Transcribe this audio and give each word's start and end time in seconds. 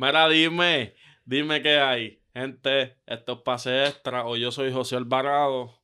Mira, 0.00 0.28
dime, 0.30 0.94
dime 1.26 1.60
qué 1.60 1.76
hay. 1.78 2.22
Gente, 2.34 2.96
esto 3.06 3.32
es 3.34 3.38
pase 3.40 3.84
extra. 3.84 4.24
O 4.26 4.34
yo 4.36 4.50
soy 4.50 4.72
José 4.72 4.96
Alvarado. 4.96 5.78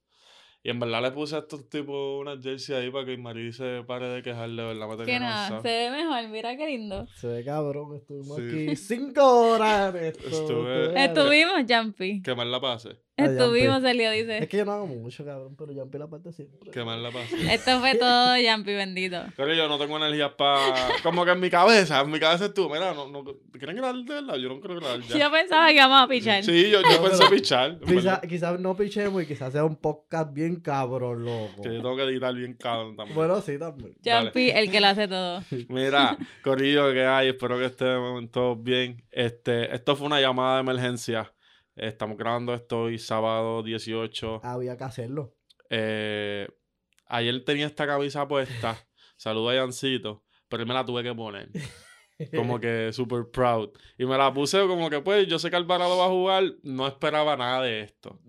Y 0.63 0.71
en 0.71 0.81
verdad 0.81 1.03
le 1.03 1.11
puse 1.13 1.37
a 1.37 1.41
estos 1.41 1.69
tipos 1.69 2.19
una 2.21 2.41
jersey 2.41 2.75
ahí 2.75 2.91
para 2.91 3.05
que 3.05 3.19
Marí 3.19 3.53
se 3.53 3.85
pare 3.87 4.09
de 4.09 4.23
quejar, 4.23 4.49
de 4.49 4.65
verdad. 4.65 4.89
Me 4.89 4.97
Que 4.97 5.05
tenía 5.05 5.21
nada, 5.21 5.61
se 5.61 5.69
ve 5.69 5.91
mejor, 5.91 6.29
mira 6.29 6.57
qué 6.57 6.67
lindo. 6.67 7.07
Se 7.15 7.27
ve 7.29 7.45
cabrón, 7.45 7.95
estuvimos 7.95 8.37
Sí. 8.39 8.43
aquí 8.69 8.77
cinco 8.77 9.23
horas. 9.53 9.95
en 9.95 10.05
esto, 10.07 10.27
Estuve- 10.27 10.85
estuve- 10.87 11.05
Estuvimos, 11.05 11.55
Jumpy. 11.69 12.23
Que 12.23 12.35
mal 12.35 12.51
la 12.51 12.61
pase. 12.61 12.97
Ay, 13.19 13.29
Estuvimos. 13.29 13.83
Elio 13.83 14.11
Es 14.11 14.27
dice. 14.27 14.49
que 14.49 14.59
yo 14.59 14.65
no 14.67 14.73
hago 14.73 14.87
mucho, 14.87 15.25
cabrón, 15.25 15.57
pero 15.57 15.73
ya 15.73 15.83
empecé 15.83 15.99
la 16.01 16.07
parte 16.07 16.33
siempre. 16.33 16.71
Que 16.71 16.85
mal 16.85 17.03
la 17.03 17.11
pase. 17.11 17.55
Esto 17.55 17.81
fue 17.81 17.95
todo, 17.99 18.35
Jumpy, 18.37 18.75
bendito. 18.75 19.23
Pero 19.37 19.55
yo 19.55 19.69
no 19.69 19.79
tengo 19.79 19.97
energías 19.97 20.33
para. 20.33 20.75
Como 21.03 21.25
que 21.25 21.31
en 21.31 21.41
mi 21.41 21.49
cabeza, 21.49 22.01
en 22.03 22.11
mi 22.11 22.21
cabeza 22.21 22.47
estuvo. 22.47 22.69
Mira, 22.69 22.93
no, 22.93 23.09
no, 23.09 23.25
¿quieren 23.53 23.77
grabar 23.77 23.95
de 23.97 24.15
verdad? 24.15 24.37
Yo 24.37 24.49
no 24.51 24.61
quiero 24.61 24.77
grabar 24.81 25.01
ya. 25.01 25.19
Yo 25.19 25.31
pensaba 25.31 25.69
que 25.69 25.75
íbamos 25.77 26.03
a 26.03 26.09
pichar. 26.09 26.45
Sí, 26.45 26.71
yo, 26.71 26.83
yo 26.83 27.03
pensé 27.03 27.25
pichar. 27.31 27.79
Quizás 27.81 28.21
quizás 28.21 28.61
no 28.61 28.77
pichemos 28.77 29.23
y 29.23 29.27
quizás 29.27 29.51
sea 29.53 29.65
un 29.65 29.77
podcast 29.77 30.35
bien 30.35 30.57
cabrón, 30.57 31.25
loco. 31.25 31.63
Que 31.63 31.69
yo 31.75 31.83
tengo 31.83 31.97
que 31.97 32.03
editar 32.03 32.35
bien 32.35 32.53
cabrón 32.55 32.97
también. 32.97 33.17
Bueno, 33.17 33.41
sí, 33.41 33.59
también. 33.59 33.95
Jumpy, 34.05 34.51
el 34.51 34.71
que 34.71 34.81
lo 34.81 34.89
hace 34.89 35.09
todo. 35.09 35.43
Mira, 35.69 36.19
Corillo, 36.43 36.93
que 36.93 37.07
hay? 37.07 37.29
Espero 37.29 37.59
que 37.59 37.65
estén 37.67 38.29
todos 38.29 38.63
bien. 38.63 39.03
Este, 39.11 39.75
esto 39.75 39.97
fue 39.97 40.07
una 40.07 40.21
llamada 40.21 40.57
de 40.57 40.61
emergencia. 40.61 41.33
Estamos 41.77 42.17
grabando 42.17 42.55
esto 42.55 42.85
hoy, 42.85 42.99
sábado 42.99 43.63
18. 43.63 44.41
Había 44.43 44.79
que 44.79 44.85
hacerlo. 44.85 45.37
Eh, 45.69 46.49
ayer 47.07 47.45
tenía 47.45 47.67
esta 47.67 47.87
camisa 47.87 48.27
puesta. 48.27 48.77
Saludo 49.19 49.51
a 49.51 49.57
Yancito. 49.57 50.25
Pero 50.49 50.63
él 50.63 50.69
me 50.69 50.73
la 50.73 50.87
tuve 50.87 51.03
que 51.03 51.15
poner. 51.15 51.51
Como 52.35 52.59
que 52.61 52.95
super 52.95 53.31
proud. 53.31 53.71
Y 53.99 54.07
me 54.07 54.17
la 54.17 54.33
puse 54.33 54.59
como 54.67 54.89
que, 54.89 55.03
pues, 55.03 55.27
yo 55.27 55.39
sé 55.39 55.51
que 55.51 55.57
Alvarado 55.57 55.99
va 55.99 56.07
a 56.07 56.09
jugar. 56.09 56.45
No 56.63 56.87
esperaba 56.87 57.37
nada 57.37 57.61
de 57.61 57.83
esto. 57.83 58.21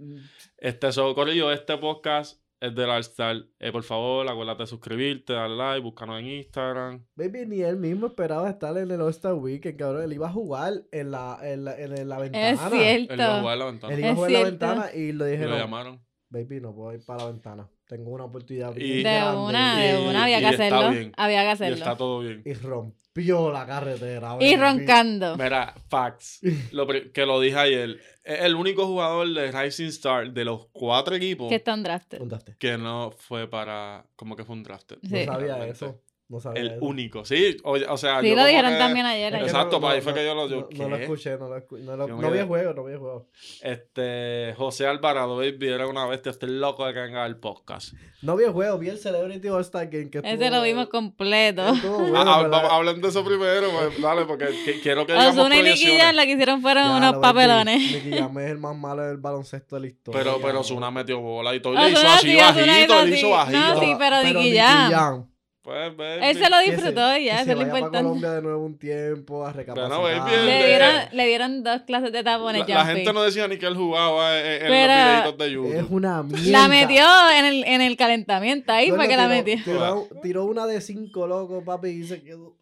Este, 0.58 0.92
so, 0.92 1.16
Corillo, 1.16 1.50
este 1.50 1.78
podcast 1.78 2.42
es 2.60 2.74
del 2.76 2.90
All-Star. 2.90 3.46
Eh, 3.60 3.72
por 3.72 3.84
favor, 3.84 4.28
acuérdate 4.28 4.64
de 4.64 4.68
suscribirte, 4.68 5.34
darle 5.34 5.56
like, 5.58 5.82
búscanos 5.84 6.20
en 6.20 6.28
Instagram. 6.28 7.06
Baby, 7.16 7.46
ni 7.46 7.62
él 7.62 7.78
mismo 7.78 8.08
esperaba 8.08 8.50
estar 8.50 8.78
en 8.78 8.90
el 8.92 9.02
All-Star 9.02 9.34
Weekend, 9.34 9.78
cabrón. 9.78 10.04
Él 10.04 10.14
iba 10.14 10.28
a 10.28 10.32
jugar 10.32 10.74
en 10.92 11.12
la, 11.12 11.38
en 11.42 11.66
la, 11.66 11.78
en 11.80 12.10
la 12.10 12.18
ventana. 12.20 12.50
Es 12.50 12.60
Él 12.62 12.68
iba 12.74 12.78
a 12.78 12.80
cierto. 12.80 13.40
jugar 13.42 13.54
a 13.54 13.56
la 13.56 13.66
ventana. 13.66 13.94
Él 13.94 14.00
iba 14.00 14.10
a 14.10 14.16
jugar 14.16 14.30
en 14.32 14.34
la 14.34 14.40
cierto. 14.40 14.66
ventana 14.68 14.94
y 14.94 15.12
le 15.14 15.28
Y 15.28 15.32
dije, 15.32 15.46
lo 15.48 15.58
llamaron. 15.58 16.02
Baby, 16.30 16.60
no 16.62 16.74
puedo 16.76 16.94
ir 16.94 17.04
para 17.06 17.24
la 17.26 17.32
ventana. 17.32 17.70
Tengo 17.88 18.12
una 18.12 18.26
oportunidad 18.26 18.76
Y- 18.76 18.98
De 18.98 19.04
grande". 19.04 19.38
una, 19.42 19.76
Y- 19.86 19.88
de 19.88 20.08
una, 20.10 20.24
había 20.24 20.38
y 20.38 20.42
que 20.42 20.48
hacerlo. 20.48 20.90
bien. 20.92 21.12
Había 21.16 21.42
que 21.42 21.48
Y 21.48 21.52
hacerlo. 21.52 21.76
está 21.78 21.96
todo 21.96 22.20
bien. 22.20 22.42
Y 22.46 22.54
rompió 22.54 23.52
la 23.52 23.66
carretera. 23.66 24.36
Y 24.40 24.52
baby. 24.52 24.56
roncando. 24.58 25.38
Mira, 25.38 25.74
facts. 25.90 26.42
Lo 26.72 26.86
que 26.88 27.26
lo 27.26 27.40
dije 27.40 27.58
ayer. 27.58 28.00
Es 28.24 28.42
el 28.42 28.56
único 28.56 28.86
jugador 28.86 29.34
de 29.34 29.52
Rising 29.52 29.86
Star 29.88 30.32
de 30.34 30.44
los 30.44 30.68
cuatro 30.74 31.16
equipos 31.16 31.48
Que 31.48 31.56
está 31.56 31.74
en 31.74 31.84
drafted. 31.84 32.22
Que 32.60 32.78
no 32.78 33.12
fue 33.12 33.48
para. 33.50 34.06
Como 34.18 34.36
que 34.36 34.44
fue 34.44 34.56
un 34.56 34.64
drafted. 34.64 34.98
No 35.02 35.10
sabía 35.10 35.38
Realmente. 35.38 35.72
eso. 35.72 36.02
No 36.30 36.42
sabía 36.42 36.62
El 36.62 36.68
eso. 36.72 36.86
único. 36.86 37.24
Sí, 37.24 37.56
o, 37.64 37.78
o 37.88 37.98
sea. 37.98 38.20
Sí, 38.20 38.30
yo 38.30 38.36
lo 38.36 38.46
dijeron 38.46 38.74
que- 38.74 38.78
también 38.78 39.06
ayer. 39.06 39.34
Es. 39.36 39.44
Exacto, 39.44 39.80
pues 39.80 39.94
ahí 39.94 40.02
fue 40.02 40.14
que 40.14 40.26
yo 40.26 40.36
lo- 40.36 40.50
yo, 40.50 40.68
no, 40.72 40.84
no 40.84 40.90
lo 40.90 40.96
escuché, 40.98 41.38
no 41.38 41.48
lo 41.48 41.56
escuché. 41.56 41.84
No, 41.84 41.96
lo, 41.96 42.06
no 42.08 42.32
vi 42.32 42.40
el 42.40 42.46
juego, 42.48 42.74
no 42.74 42.84
vi 42.84 42.92
el 42.94 43.00
juego. 43.00 43.28
Este. 43.62 44.54
José 44.58 44.88
Alvarado, 44.88 45.38
baby, 45.38 45.68
era 45.70 45.88
una 45.88 46.06
bestia. 46.06 46.32
Estoy 46.32 46.50
loco 46.50 46.86
de 46.86 46.94
que 46.94 47.00
venga 47.00 47.26
el 47.26 47.38
podcast. 47.38 47.94
No 48.22 48.36
vi 48.36 48.44
el 48.44 48.52
juego, 48.52 48.78
vi 48.78 48.90
el 48.90 48.98
Celebrity 48.98 49.48
All-Star 49.48 49.88
Game. 49.88 50.10
Que 50.10 50.18
Ese 50.18 50.32
estuvo- 50.34 50.50
lo 50.50 50.62
vimos 50.64 50.88
completo. 50.90 51.62
bueno, 51.84 52.18
Ah, 52.34 52.70
ah, 52.72 52.94
de 52.94 53.08
eso 53.08 53.24
primero, 53.24 53.70
pues, 53.72 54.02
dale, 54.02 54.26
porque 54.26 54.48
que- 54.66 54.82
quiero 54.82 55.06
que 55.06 55.14
digamos 55.14 55.38
Osuna 55.38 55.56
y 55.60 55.64
Nicky. 55.64 55.98
Jam 55.98 56.16
lo 56.16 56.22
que 56.24 56.32
hicieron 56.32 56.62
fueron 56.62 56.84
Ya, 56.90 56.98
unos 56.98 57.18
papelones. 57.22 57.80
Nicky 57.80 58.18
Jam 58.18 58.38
es 58.40 58.52
el 58.52 58.58
más 58.58 58.76
malo 58.76 59.04
del 59.04 59.18
baloncesto 59.18 59.76
de 59.76 59.82
la 59.82 59.88
historia. 59.88 60.20
Pero, 60.24 60.40
pero 60.42 60.92
metió 60.92 61.20
bola 61.22 61.56
y 61.56 61.62
todo. 61.62 61.74
y 61.74 61.78
Ozuna 61.78 61.88
Le 61.88 61.92
hizo 62.00 62.08
así 62.10 62.28
sí, 62.28 62.36
Ozuna 62.36 62.74
bajito, 62.74 63.06
le 63.06 63.18
hizo 63.18 63.30
bajito. 63.30 63.60
No, 63.60 63.80
sí, 63.80 63.96
pero 63.98 64.24
Nicky 64.24 64.58
Jam. 64.58 65.28
Pues, 65.68 65.98
baby. 65.98 66.26
Él 66.26 66.38
se 66.38 66.50
lo 66.50 66.60
disfrutó 66.60 67.18
y 67.18 67.26
ya, 67.26 67.36
eso 67.42 67.44
se 67.46 67.52
es 67.52 67.58
lo 67.58 67.64
para 67.66 67.68
importante. 67.80 67.98
Colombia 67.98 68.32
de 68.32 68.42
nuevo 68.42 68.66
un 68.66 68.78
tiempo 68.78 69.46
a 69.46 69.52
recapacitar. 69.52 70.00
Bueno, 70.00 70.22
baby, 70.24 70.46
Le 70.46 70.60
el- 70.62 70.66
dieron, 70.68 70.92
le 71.12 71.28
dieron 71.28 71.64
dos 71.64 71.82
clases 71.82 72.14
de 72.14 72.24
tapones, 72.24 72.66
La, 72.70 72.76
la 72.76 72.86
gente 72.86 73.12
no 73.12 73.22
decía 73.22 73.50
ni 73.50 73.58
que 73.58 73.66
él 73.66 73.76
jugaba 73.76 74.40
en, 74.40 74.46
en 74.46 74.68
Pero- 74.70 74.94
los 74.94 75.06
videitos 75.12 75.38
de 75.38 75.46
Es 75.46 75.52
YouTube. 75.82 75.92
una 75.94 76.24
mierda. 76.24 76.50
La 76.52 76.68
metió 76.70 77.04
en 77.38 77.46
el, 77.46 77.64
en 77.66 77.82
el 77.82 77.98
calentamiento, 77.98 78.72
ahí 78.72 78.92
Bueno, 78.92 79.04
fue 79.04 79.10
que 79.10 79.18
la 79.18 79.28
metió. 79.28 79.58
Tiró, 79.66 80.08
tiró 80.24 80.46
una 80.46 80.66
de 80.66 80.80
cinco 80.80 81.28
locos, 81.28 81.62
papi, 81.66 81.90
y 81.90 82.04
se 82.06 82.24
quedó 82.24 82.56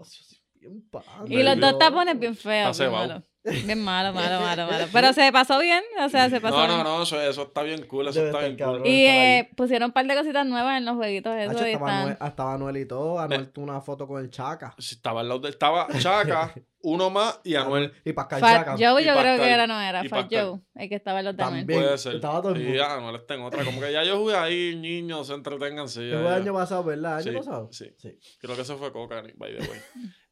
bien 0.59 0.81
pan. 0.89 1.03
Y 1.27 1.43
los 1.43 1.59
dos 1.59 1.77
tapones 1.77 2.17
bien 2.19 2.35
feos. 2.35 2.71
Está 2.79 3.23
Bien 3.45 3.79
malo. 3.81 4.11
Malo, 4.13 4.39
malo, 4.41 4.65
malo. 4.67 4.85
Pero 4.93 5.13
se 5.13 5.31
pasó 5.31 5.59
bien, 5.59 5.83
o 6.03 6.09
sea, 6.09 6.29
se 6.29 6.41
pasó 6.41 6.57
No, 6.57 6.65
bien. 6.65 6.77
no, 6.79 6.83
no, 6.97 7.03
eso, 7.03 7.21
eso 7.21 7.43
está 7.43 7.61
bien 7.63 7.85
cool, 7.85 8.07
eso 8.07 8.19
Debe 8.19 8.29
está 8.31 8.39
bien 8.39 8.51
cool. 8.53 8.65
cabrón. 8.65 8.85
Y 8.85 9.05
estar 9.05 9.15
ahí. 9.21 9.27
eh, 9.39 9.49
pusieron 9.55 9.85
un 9.87 9.91
par 9.93 10.05
de 10.07 10.15
cositas 10.15 10.45
nuevas 10.45 10.77
en 10.77 10.85
los 10.85 10.95
jueguitos 10.95 11.35
esos 11.35 11.55
Hacho, 11.55 11.67
y 11.67 11.71
estaba, 11.71 12.11
están... 12.11 12.47
Anuel, 12.53 12.77
y 12.77 12.85
todo. 12.85 13.19
Anuel 13.19 13.49
tuvo 13.51 13.65
una 13.65 13.81
foto 13.81 14.07
con 14.07 14.21
el 14.21 14.29
Chaca. 14.29 14.73
Si 14.79 14.95
Estaba 14.95 15.21
al 15.21 15.27
lado 15.29 15.39
de, 15.41 15.49
estaba 15.49 15.87
Chaca, 15.99 16.53
uno 16.85 17.09
más 17.09 17.39
y 17.43 17.55
Anuel. 17.55 17.91
Y 18.05 18.13
Pascal 18.13 18.39
Fat 18.39 18.57
Chaca. 18.59 18.71
Joe 18.73 19.01
Y 19.01 19.05
yo 19.05 19.11
creo 19.13 19.15
Pascal. 19.15 19.39
que 19.39 19.49
era, 19.51 19.67
no 19.67 19.81
era, 19.81 20.05
Y 20.05 20.07
Fat 20.09 20.21
Pascal. 20.21 20.45
Joe, 20.47 20.59
el 20.75 20.89
que 20.89 20.95
estaba 20.95 21.19
en 21.19 21.25
los 21.25 21.35
demás. 21.35 21.51
También. 21.53 21.81
Puede 21.81 21.97
ser. 21.97 22.15
estaba 22.15 22.41
todo 22.41 22.53
el 22.53 22.61
Y 22.61 22.63
mundo. 22.65 22.77
ya, 22.79 22.93
Anuel 22.95 23.15
está 23.15 23.33
en 23.35 23.41
otra. 23.41 23.63
Como 23.65 23.81
que 23.81 23.91
ya 23.91 24.03
yo 24.03 24.17
jugué 24.17 24.35
ahí, 24.35 24.75
niños, 24.75 25.27
se 25.27 25.33
entretengan. 25.33 25.89
Sí, 25.89 25.99
Que 25.99 26.09
ya, 26.11 26.17
fue 26.19 26.27
el 26.27 26.29
ya. 26.29 26.35
año 26.35 26.53
pasado, 26.53 26.83
¿verdad? 26.83 27.17
¿Año 27.17 27.31
Sí, 27.31 27.37
pasado? 27.37 27.69
sí. 27.71 27.93
Sí. 27.97 28.17
Creo 28.39 28.55
que 28.55 28.61
eso 28.61 28.77
fue 28.77 28.91
Coca, 28.91 29.23
by 29.35 29.57
the 29.57 29.61
way. 29.69 29.79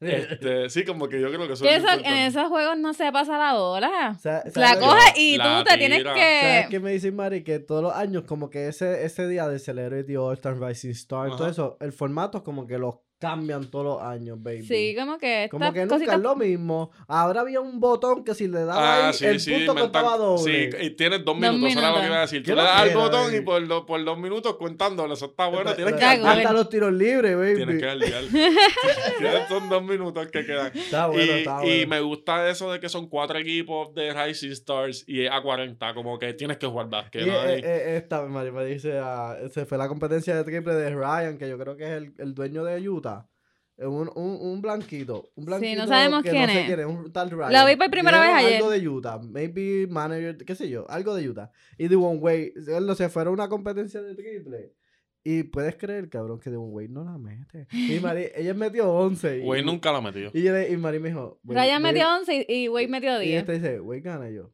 este, 0.00 0.70
sí, 0.70 0.84
como 0.84 1.08
que 1.08 1.20
yo 1.20 1.28
creo 1.32 1.46
que 1.46 1.54
eso 1.54 1.64
Que 1.64 1.76
es 1.76 1.82
eso, 1.84 1.92
en 1.92 2.14
esos 2.14 2.48
juegos 2.48 2.76
no 2.78 2.92
se 2.94 3.10
pasa 3.12 3.38
la 3.38 3.54
bola. 3.54 3.90
La 3.90 4.14
¿sabes 4.18 4.54
lo 4.56 4.80
que- 4.80 4.86
coges 4.86 5.12
y 5.18 5.36
La 5.38 5.58
tú 5.58 5.64
te 5.70 5.78
tienes 5.78 5.98
tira. 5.98 6.10
¿Sabes 6.14 6.64
que... 6.64 6.70
qué 6.70 6.80
me 6.80 6.92
dice 6.92 7.10
Mari? 7.12 7.42
Que 7.44 7.58
todos 7.58 7.82
los 7.82 7.92
años, 7.94 8.24
como 8.24 8.50
que 8.50 8.68
ese, 8.68 9.04
ese 9.04 9.26
día 9.28 9.48
de 9.48 9.58
Celebrity 9.58 10.16
All 10.16 10.34
Star 10.34 10.60
Rising 10.60 10.90
Star, 10.90 11.28
Ajá. 11.28 11.36
todo 11.36 11.48
eso, 11.48 11.76
el 11.80 11.92
formato 11.92 12.38
es 12.38 12.44
como 12.44 12.66
que 12.66 12.78
los 12.78 12.96
cambian 13.28 13.70
todos 13.70 13.84
los 13.84 14.02
años, 14.02 14.42
baby. 14.42 14.62
Sí, 14.64 14.94
como 14.98 15.18
que 15.18 15.48
Como 15.50 15.72
que 15.72 15.80
nunca 15.80 15.94
cositas... 15.96 16.16
es 16.16 16.20
lo 16.22 16.36
mismo. 16.36 16.90
Ahora 17.08 17.40
había 17.40 17.60
un 17.60 17.80
botón 17.80 18.24
que 18.24 18.34
si 18.34 18.48
le 18.48 18.60
daba 18.64 18.74
Ah, 19.04 19.08
ahí, 19.08 19.14
sí, 19.14 19.24
el 19.26 19.40
sí, 19.40 19.50
punto 19.52 19.74
mental- 19.74 20.02
contaba 20.02 20.16
doble. 20.16 20.70
Sí, 20.70 20.76
y 20.86 20.90
tienes 20.90 21.24
dos 21.24 21.34
Dos 21.34 21.40
minutos, 21.40 21.70
eso 21.70 21.78
era 21.80 21.88
lo 21.90 21.94
que 21.96 22.00
minutos. 22.02 22.06
iba 22.10 22.16
a 22.18 22.20
decir. 22.20 22.42
¿Qué 22.42 22.50
Tú 22.50 22.56
le 22.56 22.62
das 22.62 22.80
al 22.80 22.90
botón 22.94 23.24
baby? 23.26 23.36
y 23.36 23.40
por, 23.40 23.66
do- 23.68 23.86
por 23.86 24.04
dos 24.04 24.18
minutos 24.18 24.56
contándole, 24.56 25.14
eso 25.14 25.26
está 25.26 25.46
bueno, 25.46 25.74
tienes 25.74 25.94
que. 25.94 26.04
Hasta 26.04 26.52
los 26.52 26.68
tiros 26.68 26.92
libres, 26.92 27.36
baby. 27.36 27.56
Tienes 27.56 27.78
que 27.80 27.86
darle. 27.86 28.06
Tienes- 29.18 29.48
Son 29.48 29.68
dos 29.68 29.82
minutos 29.82 30.26
que 30.28 30.44
quedan. 30.44 30.70
Está 30.76 31.06
bueno, 31.06 31.22
y, 31.24 31.30
está 31.38 31.64
y 31.64 31.68
bueno. 31.84 31.88
me 31.90 32.00
gusta 32.00 32.48
eso 32.48 32.72
de 32.72 32.80
que 32.80 32.88
son 32.88 33.08
cuatro 33.08 33.38
equipos 33.38 33.94
de 33.94 34.12
Rising 34.12 34.50
Stars 34.52 35.04
y 35.06 35.24
es 35.24 35.30
a 35.30 35.40
40, 35.42 35.94
como 35.94 36.18
que 36.18 36.32
tienes 36.34 36.56
que 36.58 36.66
jugar 36.66 36.88
básquet. 36.88 37.22
Y, 37.22 37.26
¿no? 37.26 37.44
eh, 37.44 37.58
Y- 37.58 37.64
eh, 37.64 37.96
esta, 37.96 38.22
Mari 38.22 38.50
me 38.50 38.64
dice, 38.64 38.98
ah, 39.02 39.36
se 39.52 39.64
fue 39.66 39.78
la 39.78 39.88
competencia 39.88 40.34
de 40.36 40.44
triple 40.44 40.74
de 40.74 40.90
Ryan, 40.94 41.38
que 41.38 41.48
yo 41.48 41.58
creo 41.58 41.76
que 41.76 41.84
es 41.84 41.90
el, 41.92 42.12
el 42.18 42.34
dueño 42.34 42.64
de 42.64 42.88
Utah. 42.88 43.13
Un, 43.76 44.08
un, 44.14 44.38
un 44.40 44.62
blanquito. 44.62 45.30
Un 45.34 45.44
blanquito 45.46 45.82
no 45.82 45.88
sabemos 45.88 46.22
que 46.22 46.30
quién 46.30 46.46
no 46.46 46.52
sé 46.52 46.60
es. 46.60 46.66
quién 46.66 46.80
es, 46.80 46.86
un 46.86 47.12
tal 47.12 47.30
Ryan. 47.30 47.52
Lo 47.52 47.66
vi 47.66 47.76
por 47.76 47.90
primera 47.90 48.20
vez 48.20 48.54
Algo 48.54 48.70
de 48.70 48.88
Utah. 48.88 49.18
Maybe 49.18 49.86
manager, 49.88 50.36
qué 50.44 50.54
sé 50.54 50.68
yo, 50.68 50.88
algo 50.88 51.14
de 51.16 51.28
Utah. 51.28 51.50
Y 51.76 51.88
Devon 51.88 52.18
Wade, 52.20 52.52
él 52.68 52.86
no 52.86 52.94
se 52.94 53.08
fueron 53.08 53.32
a 53.32 53.34
una 53.34 53.48
competencia 53.48 54.00
de 54.00 54.14
triple. 54.14 54.72
Y 55.26 55.42
puedes 55.44 55.74
creer, 55.76 56.08
cabrón, 56.10 56.38
que 56.38 56.50
Devon 56.50 56.68
Wade 56.70 56.88
no 56.90 57.02
la 57.02 57.16
mete. 57.18 57.66
Y 57.72 57.98
Mari, 57.98 58.26
ella 58.36 58.52
metió 58.54 58.92
11. 58.92 59.38
Y, 59.38 59.40
Güey 59.42 59.64
nunca 59.64 59.90
la 59.90 60.00
metió. 60.02 60.30
Y, 60.34 60.42
yo 60.42 60.52
le- 60.52 60.70
y 60.70 60.76
Mari 60.76 60.98
me 61.00 61.08
dijo... 61.08 61.40
"Wade- 61.44 61.60
Ryan 61.62 61.82
Wade-" 61.82 61.92
metió 61.94 62.16
11 62.18 62.46
y 62.48 62.54
y 62.64 62.68
Wade 62.68 62.88
metió 62.88 63.22
Y 63.22 63.26
10. 63.28 63.40
este 63.40 63.52
dice, 63.54 63.80
Wade 63.80 64.00
gana 64.02 64.30
y 64.30 64.34
yo. 64.34 64.52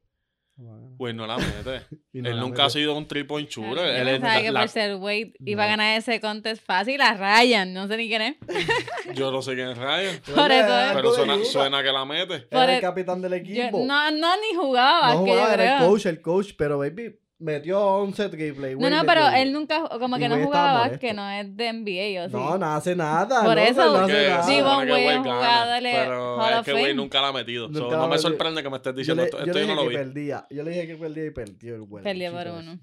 Güey 0.98 1.15
no 1.15 1.27
la 1.27 1.39
mete. 1.39 1.86
Y 2.12 2.21
no 2.21 2.28
Él 2.28 2.36
la 2.36 2.42
nunca 2.42 2.65
ha 2.65 2.66
metió. 2.66 2.80
sido 2.80 2.97
un 2.98 3.07
three 3.09 3.24
point 3.24 3.48
shooter. 3.48 3.77
Yo 3.77 3.83
Él 3.84 4.09
es 4.09 4.21
pensaba 4.21 4.42
que 4.42 4.53
la- 4.53 4.60
por 4.60 4.68
ser 4.68 4.95
Wade 4.97 5.33
iba 5.47 5.62
a 5.62 5.66
No. 5.66 5.71
ganar 5.71 5.98
ese 5.98 6.21
contest 6.21 6.62
fácil 6.65 7.01
a 7.01 7.15
Ryan. 7.15 7.72
No 7.72 7.89
sé 7.89 7.97
ni 7.97 8.09
quién 8.09 8.21
es. 8.22 8.36
yo 9.15 9.30
no 9.30 9.41
sé 9.41 9.54
quién 9.54 9.68
es 9.68 9.78
Ryan. 9.78 10.21
Por 10.34 10.53
eso. 10.53 10.72
Algo 10.72 10.95
Pero 10.95 11.15
suena, 11.15 11.45
suena 11.45 11.83
que 11.83 11.92
la 11.92 12.04
mete. 12.04 12.41
Por 12.41 12.62
Era 12.62 12.65
el 12.65 12.71
el- 12.77 12.80
capitán 12.80 13.22
del 13.22 13.30
Yo- 13.33 13.36
equipo. 13.62 13.84
no, 13.86 14.10
no, 14.10 14.36
ni 14.36 14.54
jugaba. 14.57 15.15
No 15.15 15.24
que 15.24 15.30
yo 15.30 15.36
jugaba, 15.36 15.54
era 15.54 15.78
el 15.78 15.86
coach, 15.89 16.07
el 16.07 16.21
coach, 16.21 16.51
pero 16.59 16.78
baby 16.78 17.16
metió 17.41 17.81
11 17.84 18.28
triple. 18.28 18.71
y 18.72 18.75
No, 18.75 18.81
Wade 18.83 18.97
no, 18.97 19.04
pero 19.04 19.28
10. 19.28 19.34
él 19.42 19.53
nunca, 19.53 19.89
como 19.98 20.16
que 20.19 20.28
no 20.28 20.34
Wade 20.37 20.45
jugaba, 20.45 20.98
que 20.98 21.13
no 21.13 21.28
es 21.28 21.57
de 21.57 21.72
NBA, 21.72 22.25
o 22.25 22.28
sí. 22.28 22.34
No, 22.37 22.59
no 22.59 22.66
hace 22.66 22.95
nada. 22.95 23.45
Por 23.45 23.57
no, 23.57 23.63
eso, 23.63 23.92
no 23.92 24.04
hace 24.04 24.28
nada. 24.28 24.47
Wade 24.47 24.63
Wade 24.92 25.13
es 25.15 25.19
jugador 25.19 25.83
Pero 25.83 26.37
Hall 26.37 26.53
es 26.60 26.65
que 26.65 26.72
Wade 26.75 26.95
nunca 26.95 27.21
la 27.21 27.28
ha 27.28 27.33
metido. 27.33 27.72
So, 27.72 27.91
no 27.91 28.09
me 28.09 28.19
sorprende 28.19 28.63
que 28.63 28.71
me 28.71 28.77
estés 28.77 28.92
Yo 28.92 28.98
diciendo 28.98 29.22
le, 29.22 29.28
esto. 29.28 29.39
yo 29.39 29.45
Esto 29.47 29.59
le 29.59 29.60
yo 29.60 29.66
dije 29.66 29.75
no 29.75 29.83
lo 29.83 29.89
que 29.91 29.97
vi. 29.97 30.04
perdía. 30.04 30.47
Yo 30.51 30.63
le 30.63 30.71
dije 30.71 30.87
que 30.87 30.97
perdía 30.97 31.27
y 31.27 31.31
perdió 31.31 31.75
el 31.75 31.81
bueno. 31.83 32.04
Perdió 32.04 32.33
por 32.33 32.47
uno. 32.48 32.78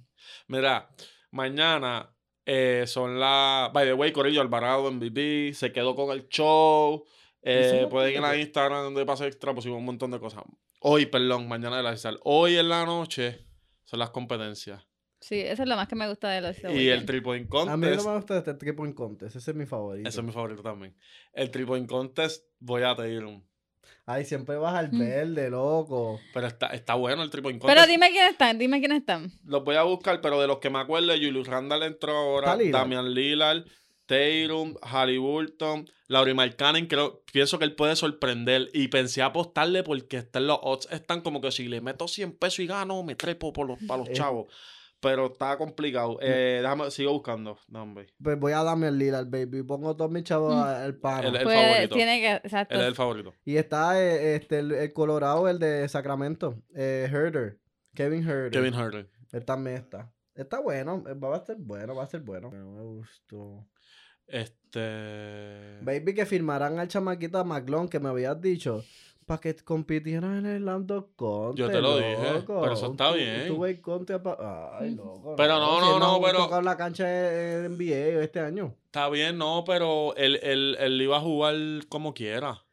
Mira, 0.48 0.90
mañana 1.32 2.14
eh, 2.46 2.84
son 2.88 3.20
las. 3.20 3.72
By 3.74 3.86
the 3.86 3.94
way, 3.94 4.12
Corillo 4.12 4.42
Alvarado 4.42 4.92
MVP. 4.92 5.54
Se 5.54 5.72
quedó 5.72 5.96
con 5.96 6.12
el 6.12 6.28
show. 6.30 7.06
Eh, 7.42 7.88
pueden 7.90 8.14
ir 8.16 8.24
a. 8.26 8.36
Instagram 8.36 8.94
de 8.94 9.06
Pase 9.06 9.28
Extra, 9.28 9.54
pusimos 9.54 9.78
un 9.80 9.86
montón 9.86 10.12
de 10.12 10.20
cosas. 10.20 10.44
Hoy, 10.80 11.06
perdón, 11.06 11.48
mañana 11.48 11.78
de 11.78 11.84
la. 11.84 11.96
Hoy 12.24 12.58
en 12.58 12.70
la 12.70 12.86
noche 12.86 13.47
son 13.88 14.00
las 14.00 14.12
competencias. 14.12 14.86
Sí, 15.20 15.40
eso 15.40 15.64
es 15.64 15.68
lo 15.70 15.76
más 15.76 15.88
que 15.88 15.96
me 15.96 16.08
gusta 16.08 16.30
de 16.30 16.42
los 16.42 16.56
y 16.76 16.90
el 16.90 17.04
Three 17.06 17.22
Point 17.22 17.52
A 17.56 17.76
mí 17.76 17.88
no 17.88 17.88
Contest. 17.88 18.06
me 18.08 18.16
gusta 18.18 18.38
este 18.38 18.54
triple 18.54 18.86
en 18.86 18.94
contest. 18.94 19.36
Ese 19.36 19.50
es 19.50 19.58
mi 19.58 19.66
favorito. 19.66 20.08
Ese 20.08 20.20
es 20.20 20.24
mi 20.26 20.32
favorito 20.32 20.62
también. 20.62 20.96
El 21.34 21.50
Three 21.50 21.66
Point 21.66 21.90
Contest, 21.90 22.46
voy 22.60 22.84
a 22.84 22.96
pedir 22.96 23.26
un. 23.26 23.44
Ay, 24.06 24.26
siempre 24.26 24.56
vas 24.58 24.76
al 24.76 24.92
Mm. 24.92 25.00
verde, 25.00 25.50
loco. 25.50 26.20
Pero 26.34 26.46
está, 26.48 26.68
está 26.68 26.94
bueno 26.94 27.24
el 27.24 27.30
triple 27.32 27.60
Pero 27.66 27.88
dime 27.88 28.12
quiénes 28.12 28.32
están, 28.32 28.60
dime 28.60 28.80
quiénes 28.80 29.00
están. 29.00 29.32
Los 29.44 29.64
voy 29.64 29.76
a 29.76 29.84
buscar, 29.84 30.22
pero 30.22 30.40
de 30.40 30.48
los 30.48 30.60
que 30.60 30.70
me 30.70 30.80
acuerdo, 30.80 31.14
Julius 31.14 31.48
Randall 31.48 31.84
entró 31.84 32.12
ahora, 32.16 32.52
Está 32.52 32.58
Lillard. 32.64 32.82
Damian 32.82 33.14
Lillard, 33.14 33.66
Tatum, 34.08 34.76
Halliburton, 34.82 35.90
Laurie 36.08 36.34
Markkanen, 36.34 36.88
creo, 36.88 37.22
pienso 37.32 37.60
que 37.60 37.66
él 37.66 37.76
puede 37.76 37.96
sorprender 37.96 38.70
y 38.74 38.88
pensé 38.88 39.22
apostarle 39.22 39.84
porque 39.84 40.18
están 40.18 40.48
los 40.48 40.60
odds 40.64 40.88
están 40.92 41.22
como 41.22 41.42
que 41.42 41.52
si 41.52 41.68
le 41.68 41.82
meto 41.82 42.08
100 42.08 42.32
pesos 42.38 42.60
y 42.60 42.68
gano, 42.68 43.04
me 43.04 43.16
trepo 43.16 43.52
por 43.54 43.68
los, 43.68 43.78
para 43.88 44.00
los 44.00 44.10
Eh. 44.10 44.14
chavos. 44.14 44.48
Pero 45.00 45.28
está 45.28 45.56
complicado. 45.60 46.18
Eh, 46.24 46.58
déjame, 46.64 46.90
sigo 46.90 47.12
buscando. 47.14 47.60
Dame, 47.68 47.94
ve. 47.94 48.08
Pues 48.20 48.40
voy 48.40 48.54
a 48.54 48.64
darme 48.64 48.88
el 48.88 48.98
Lillard, 48.98 49.28
baby. 49.30 49.62
Pongo 49.62 49.96
todos 49.96 50.10
mis 50.10 50.24
chavos 50.24 50.56
Mm. 50.56 50.60
al 50.60 50.96
pana. 50.96 51.28
El- 51.28 51.36
el 51.36 51.44
Pues 51.44 51.56
favorito. 51.56 51.96
tiene 51.96 52.20
que, 52.20 52.32
exacto. 52.48 52.74
Él 52.74 52.82
es 52.82 52.88
el 52.88 52.96
favorito. 52.96 53.34
Y 53.46 53.58
está 53.58 54.02
eh, 54.02 54.36
este, 54.36 54.58
el, 54.58 54.72
el 54.72 54.94
Colorado, 54.94 55.48
el 55.50 55.60
de 55.60 55.88
Sacramento. 55.88 56.64
Eh, 56.76 57.08
Herder. 57.12 57.60
Kevin 57.94 58.28
Herder. 58.28 58.50
Kevin 58.50 58.74
Herter. 58.74 59.08
Él 59.34 59.46
también 59.46 59.76
está. 59.78 60.12
Está 60.34 60.62
bueno. 60.62 61.04
eh, 61.08 61.14
Va 61.14 61.36
a 61.36 61.46
ser 61.46 61.58
bueno, 61.60 61.94
va 61.96 62.04
a 62.04 62.08
ser 62.08 62.22
bueno. 62.22 62.50
No 62.52 62.72
me 62.72 62.82
gustó. 62.82 63.68
Este. 64.28 65.80
Baby, 65.82 66.14
que 66.14 66.26
firmarán 66.26 66.80
al 66.80 66.88
chamaquita 66.88 67.44
McLean 67.44 67.88
que 67.88 68.00
me 68.00 68.10
habías 68.10 68.40
dicho. 68.42 68.84
Para 69.26 69.42
que 69.42 69.54
compitieran 69.58 70.38
en 70.38 70.46
el 70.46 70.66
Lambda 70.66 71.04
Contest. 71.18 71.58
Yo 71.60 71.70
te 71.70 71.82
lo 71.82 71.98
dije, 71.98 72.32
loco. 72.34 72.62
pero 72.62 72.74
eso 72.74 72.92
está 72.92 73.12
bien. 73.12 73.82
contest 73.82 74.24
pa- 74.24 74.78
Ay, 74.80 74.96
loco. 74.96 75.36
Pero 75.36 75.60
no, 75.60 75.82
no, 75.82 76.00
no, 76.00 76.16
ha 76.16 76.22
pero- 76.22 76.44
tocado 76.46 76.62
la 76.62 76.78
cancha 76.78 77.06
de 77.06 77.68
NBA 77.68 78.24
este 78.24 78.40
año. 78.40 78.74
Está 78.86 79.10
bien, 79.10 79.38
no, 79.38 79.66
pero 79.66 80.16
él, 80.16 80.40
él, 80.44 80.78
él 80.80 81.02
iba 81.02 81.18
a 81.18 81.20
jugar 81.20 81.56
como 81.90 82.14
quiera. 82.14 82.64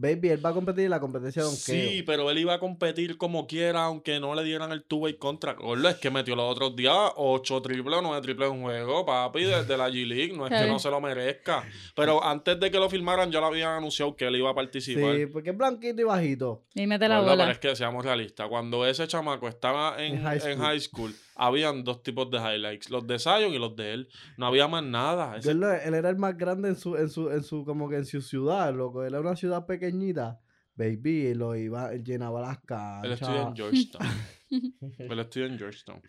Baby, 0.00 0.30
él 0.30 0.44
va 0.44 0.50
a 0.50 0.54
competir 0.54 0.84
en 0.84 0.90
la 0.90 0.98
competencia 1.00 1.42
de 1.42 1.48
donkeo. 1.48 1.60
Sí, 1.90 2.02
pero 2.06 2.30
él 2.30 2.38
iba 2.38 2.54
a 2.54 2.58
competir 2.58 3.18
como 3.18 3.46
quiera, 3.46 3.84
aunque 3.84 4.18
no 4.18 4.34
le 4.34 4.42
dieran 4.44 4.72
el 4.72 4.82
two-way 4.82 5.14
contra. 5.18 5.52
Gordo, 5.52 5.88
es 5.90 5.96
que 5.96 6.10
metió 6.10 6.34
los 6.34 6.50
otros 6.50 6.74
días 6.74 6.94
8 7.16 7.60
triples 7.60 7.98
o 7.98 8.02
9 8.02 8.22
triples 8.22 8.50
en 8.50 8.62
juego, 8.62 9.04
papi, 9.04 9.44
desde 9.44 9.76
la 9.76 9.90
G-League. 9.90 10.32
No 10.34 10.46
es 10.46 10.52
que 10.62 10.66
no 10.66 10.78
se 10.78 10.88
lo 10.90 11.00
merezca. 11.02 11.64
Pero 11.94 12.24
antes 12.24 12.58
de 12.58 12.70
que 12.70 12.78
lo 12.78 12.88
firmaran, 12.88 13.30
ya 13.30 13.40
lo 13.40 13.46
habían 13.46 13.72
anunciado 13.72 14.16
que 14.16 14.26
él 14.26 14.36
iba 14.36 14.50
a 14.50 14.54
participar. 14.54 15.16
Sí, 15.16 15.26
porque 15.26 15.50
es 15.50 15.56
blanquito 15.56 16.00
y 16.00 16.04
bajito. 16.04 16.62
Y 16.74 16.86
mete 16.86 17.06
la 17.06 17.16
Gordo, 17.18 17.30
bola. 17.32 17.44
pero 17.44 17.52
es 17.52 17.58
que 17.58 17.76
seamos 17.76 18.02
realistas. 18.02 18.48
Cuando 18.48 18.86
ese 18.86 19.06
chamaco 19.06 19.48
estaba 19.48 20.02
en, 20.02 20.14
En 20.14 20.22
high 20.22 20.36
en 20.36 20.40
school. 20.40 20.56
high 20.64 20.80
school, 20.80 21.14
habían 21.40 21.82
dos 21.84 22.02
tipos 22.02 22.30
de 22.30 22.38
highlights: 22.38 22.90
los 22.90 23.06
de 23.06 23.18
Zion 23.18 23.52
y 23.52 23.58
los 23.58 23.74
de 23.74 23.92
él. 23.94 24.08
No 24.36 24.46
había 24.46 24.68
más 24.68 24.84
nada. 24.84 25.36
Ese- 25.36 25.50
Él, 25.52 25.62
él 25.62 25.94
era 25.94 26.10
el 26.10 26.16
más 26.16 26.36
grande 26.36 26.68
en 26.68 26.76
su, 26.76 26.96
en 26.96 27.08
su, 27.08 27.30
en 27.30 27.42
su, 27.42 27.64
como 27.64 27.88
que 27.88 27.96
en 27.96 28.06
su 28.06 28.20
ciudad, 28.22 28.74
loco. 28.74 29.02
Él 29.04 29.14
era 29.14 29.20
una 29.20 29.36
ciudad 29.36 29.66
pequeñita. 29.66 30.40
Baby, 30.74 31.34
lo 31.34 31.56
iba, 31.56 31.92
llenaba 31.94 32.40
las 32.40 33.04
Él 33.04 33.12
estudia 33.12 33.42
en. 33.42 33.54
Georgetown. 33.56 34.06
Él 34.98 35.18
estudia 35.18 35.46
en 35.46 35.58
Georgetown. 35.58 36.00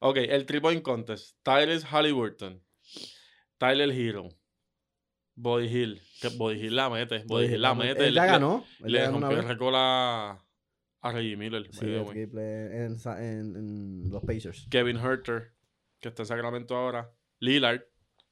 ok, 0.00 0.16
el 0.16 0.46
three 0.46 0.60
point 0.60 0.82
contest. 0.82 1.36
Tyler 1.42 1.80
Halliburton. 1.82 2.60
Tyler 3.58 3.90
Hero. 3.90 4.28
Body 5.36 5.66
Hill. 5.68 6.02
Que 6.20 6.28
Body 6.30 6.60
Hill 6.66 6.74
la 6.76 6.90
mete. 6.90 7.22
Body 7.26 7.46
Hill 7.46 7.60
la 7.62 7.74
mete. 7.74 8.06
Él 8.08 8.14
ya 8.14 8.24
Le- 8.24 8.30
ganó. 8.32 8.64
Le 8.80 9.08
una 9.08 9.28
rompió 9.28 9.38
el 9.40 9.48
récord 9.48 9.74
a, 9.76 10.44
a 11.02 11.12
Reggie 11.12 11.36
Miller. 11.36 11.68
Sí, 11.72 11.86
en, 11.86 12.96
en- 13.06 13.56
en 13.56 14.10
los 14.10 14.22
Pacers. 14.24 14.66
Kevin 14.70 14.96
Herter, 14.96 15.52
que 16.00 16.08
está 16.08 16.22
en 16.22 16.26
Sacramento 16.26 16.76
ahora. 16.76 17.10
Lillard, 17.38 17.82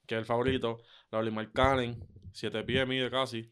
que 0.05 0.15
es 0.15 0.19
el 0.19 0.25
favorito. 0.25 0.81
Laurie 1.11 1.31
Markkanen, 1.31 2.03
7 2.33 2.63
pies 2.63 2.87
mide 2.87 3.09
casi. 3.09 3.51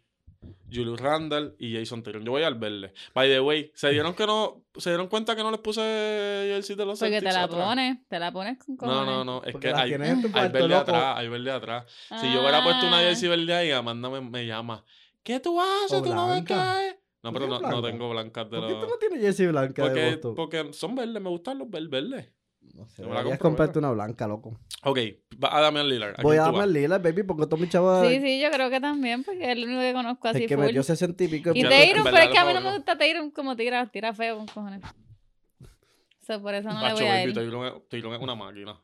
Julius 0.71 0.99
Randall 1.01 1.55
y 1.57 1.75
Jason 1.75 2.03
Taylor. 2.03 2.23
Yo 2.23 2.31
voy 2.31 2.43
al 2.43 2.53
verle. 2.55 2.93
By 3.15 3.27
the 3.27 3.39
way, 3.39 3.71
¿se 3.73 3.89
dieron 3.89 4.13
que 4.13 4.27
no 4.27 4.63
se 4.75 4.91
dieron 4.91 5.07
cuenta 5.07 5.35
que 5.35 5.41
no 5.41 5.49
les 5.49 5.59
puse 5.59 5.81
jersey 5.81 6.75
de 6.75 6.85
los 6.85 6.99
Porque 6.99 7.19
te 7.19 7.31
la 7.31 7.43
atrás? 7.43 7.65
pones, 7.65 8.07
te 8.07 8.19
la 8.19 8.31
pones 8.31 8.59
con 8.59 8.75
No, 8.75 8.77
cojones. 8.77 9.05
no, 9.07 9.23
no, 9.25 9.43
es 9.43 9.51
Porque 9.51 9.69
que 9.69 9.73
hay, 9.73 9.93
hay 9.93 10.49
verde 10.49 10.75
atrás, 10.75 11.17
hay 11.17 11.27
verde 11.27 11.51
atrás. 11.51 11.85
Si 12.21 12.31
yo 12.31 12.41
hubiera 12.41 12.63
puesto 12.63 12.85
una 12.87 12.99
Ah. 12.99 13.01
jersey 13.01 13.29
verde 13.29 13.53
ahí, 13.53 13.71
Amanda 13.71 14.09
me, 14.11 14.21
me 14.21 14.45
llama. 14.45 14.85
¿Qué 15.23 15.39
tú 15.39 15.59
haces? 15.59 15.93
O 15.99 16.03
¿Tú 16.03 16.13
no 16.13 16.27
ves 16.29 16.43
que 16.45 16.53
blanca. 16.53 16.77
hay? 16.77 16.86
No, 17.31 17.39
¿Tú 17.39 17.45
pero 17.45 17.59
no, 17.59 17.69
no 17.71 17.81
tengo 17.81 18.09
blancas 18.09 18.49
de 18.49 18.57
¿Por 18.57 18.67
qué 18.67 18.73
tú 18.75 18.87
no 18.87 18.97
tienes 18.97 19.21
jersey 19.21 19.47
blanca 19.47 19.83
de 19.83 19.89
Porque, 19.89 20.09
Boston? 20.11 20.35
porque 20.35 20.73
son 20.73 20.95
verdes, 20.95 21.21
me 21.21 21.29
gustan 21.29 21.57
los 21.57 21.69
ver- 21.69 21.87
verdes. 21.87 22.31
No 22.75 22.85
sé, 22.89 23.01
deberías 23.03 23.39
comprarte 23.39 23.79
una 23.79 23.91
blanca, 23.91 24.27
loco. 24.27 24.59
Ok, 24.83 24.99
va 25.43 25.57
a 25.57 25.61
Damian 25.61 25.87
Lillard. 25.87 26.15
¿A 26.19 26.21
Voy 26.21 26.37
a 26.37 26.47
el 26.49 26.73
Lillard, 26.73 27.01
baby, 27.01 27.23
porque 27.23 27.45
todos 27.45 27.59
mis 27.59 27.69
chavos... 27.69 28.05
Sí, 28.07 28.19
sí, 28.19 28.41
yo 28.41 28.51
creo 28.51 28.69
que 28.69 28.79
también, 28.81 29.23
porque 29.23 29.43
es 29.43 29.49
el 29.49 29.63
único 29.63 29.79
que 29.79 29.93
conozco 29.93 30.27
así 30.27 30.43
el 30.43 30.49
que 30.49 30.55
full. 30.55 30.65
metió 30.65 30.83
60 30.83 31.23
y 31.23 31.27
pico. 31.27 31.51
Y 31.55 31.63
Tatum, 31.63 32.03
pero 32.03 32.17
es 32.17 32.29
que 32.29 32.37
a 32.37 32.45
mí 32.45 32.53
no 32.53 32.61
me 32.61 32.73
gusta 32.75 32.97
Tatum 32.97 33.31
como 33.31 33.55
tira, 33.55 33.87
tira 33.87 34.13
feo 34.13 34.37
con 34.37 34.47
cojones. 34.47 34.81
O 34.83 36.25
sea, 36.27 36.39
por 36.41 36.53
eso 36.53 36.67
no 36.67 36.75
le 36.75 36.81
Pacho, 36.81 36.95
voy 36.97 37.05
a 37.07 37.13
baby, 37.13 37.29
ir. 37.29 37.33
Taylor 37.35 37.67
es- 37.77 37.89
Taylor 37.89 38.13
es 38.15 38.19
una 38.21 38.35
máquina. 38.35 38.79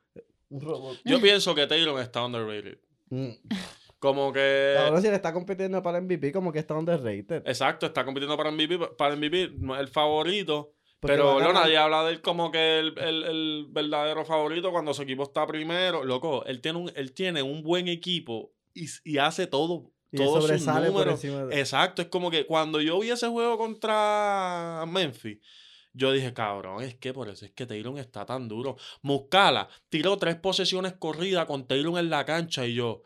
Un 0.49 0.61
robot. 0.61 0.97
Yo 1.03 1.19
pienso 1.21 1.53
que 1.53 1.67
Taylor 1.67 1.99
está 1.99 2.23
underrated. 2.25 2.77
Mm. 3.09 3.31
Como 4.03 4.33
que... 4.33 4.75
Ahora 4.77 4.99
si 4.99 5.07
le 5.07 5.15
está 5.15 5.31
compitiendo 5.31 5.81
para 5.81 6.01
MVP, 6.01 6.33
como 6.33 6.51
que 6.51 6.59
está 6.59 6.73
underrated. 6.73 7.41
Exacto, 7.45 7.85
está 7.85 8.03
compitiendo 8.03 8.35
para 8.35 8.51
MVP, 8.51 8.77
para 8.97 9.15
MVP, 9.15 9.51
no 9.59 9.75
es 9.75 9.79
el 9.79 9.87
favorito. 9.87 10.73
Porque 10.99 11.15
pero 11.15 11.39
no, 11.39 11.53
nadie 11.53 11.77
habla 11.77 12.03
de 12.03 12.11
él 12.11 12.21
como 12.21 12.51
que 12.51 12.79
el, 12.79 12.99
el- 12.99 13.23
el 13.23 13.65
verdadero 13.69 14.25
favorito 14.25 14.71
cuando 14.71 14.93
su 14.93 15.03
equipo 15.03 15.23
está 15.23 15.47
primero. 15.47 16.03
Loco, 16.03 16.43
él 16.45 16.59
tiene 16.59 16.79
un, 16.79 16.91
él 16.97 17.13
tiene 17.13 17.41
un 17.43 17.63
buen 17.63 17.87
equipo 17.87 18.51
y, 18.73 18.87
y 19.05 19.19
hace 19.19 19.47
todo. 19.47 19.93
Y 20.11 20.17
todos 20.17 20.33
sus 20.33 20.43
sobresale 20.43 20.91
por 20.91 21.07
encima 21.07 21.45
de... 21.45 21.57
Exacto, 21.61 22.01
es 22.01 22.09
como 22.09 22.29
que 22.29 22.45
cuando 22.45 22.81
yo 22.81 22.99
vi 22.99 23.09
ese 23.09 23.29
juego 23.29 23.57
contra 23.57 24.83
Memphis, 24.85 25.39
yo 25.93 26.11
dije, 26.11 26.33
cabrón, 26.33 26.83
es 26.83 26.95
que 26.95 27.13
por 27.13 27.29
eso 27.29 27.45
es 27.45 27.51
que 27.51 27.65
Taylor 27.65 27.97
está 27.99 28.25
tan 28.25 28.49
duro. 28.49 28.75
Muscala 29.01 29.69
tiró 29.89 30.17
tres 30.17 30.35
posesiones 30.35 30.93
corridas 30.93 31.45
con 31.45 31.67
Taylor 31.67 31.97
en 31.99 32.09
la 32.09 32.25
cancha 32.25 32.65
y 32.65 32.73
yo, 32.75 33.01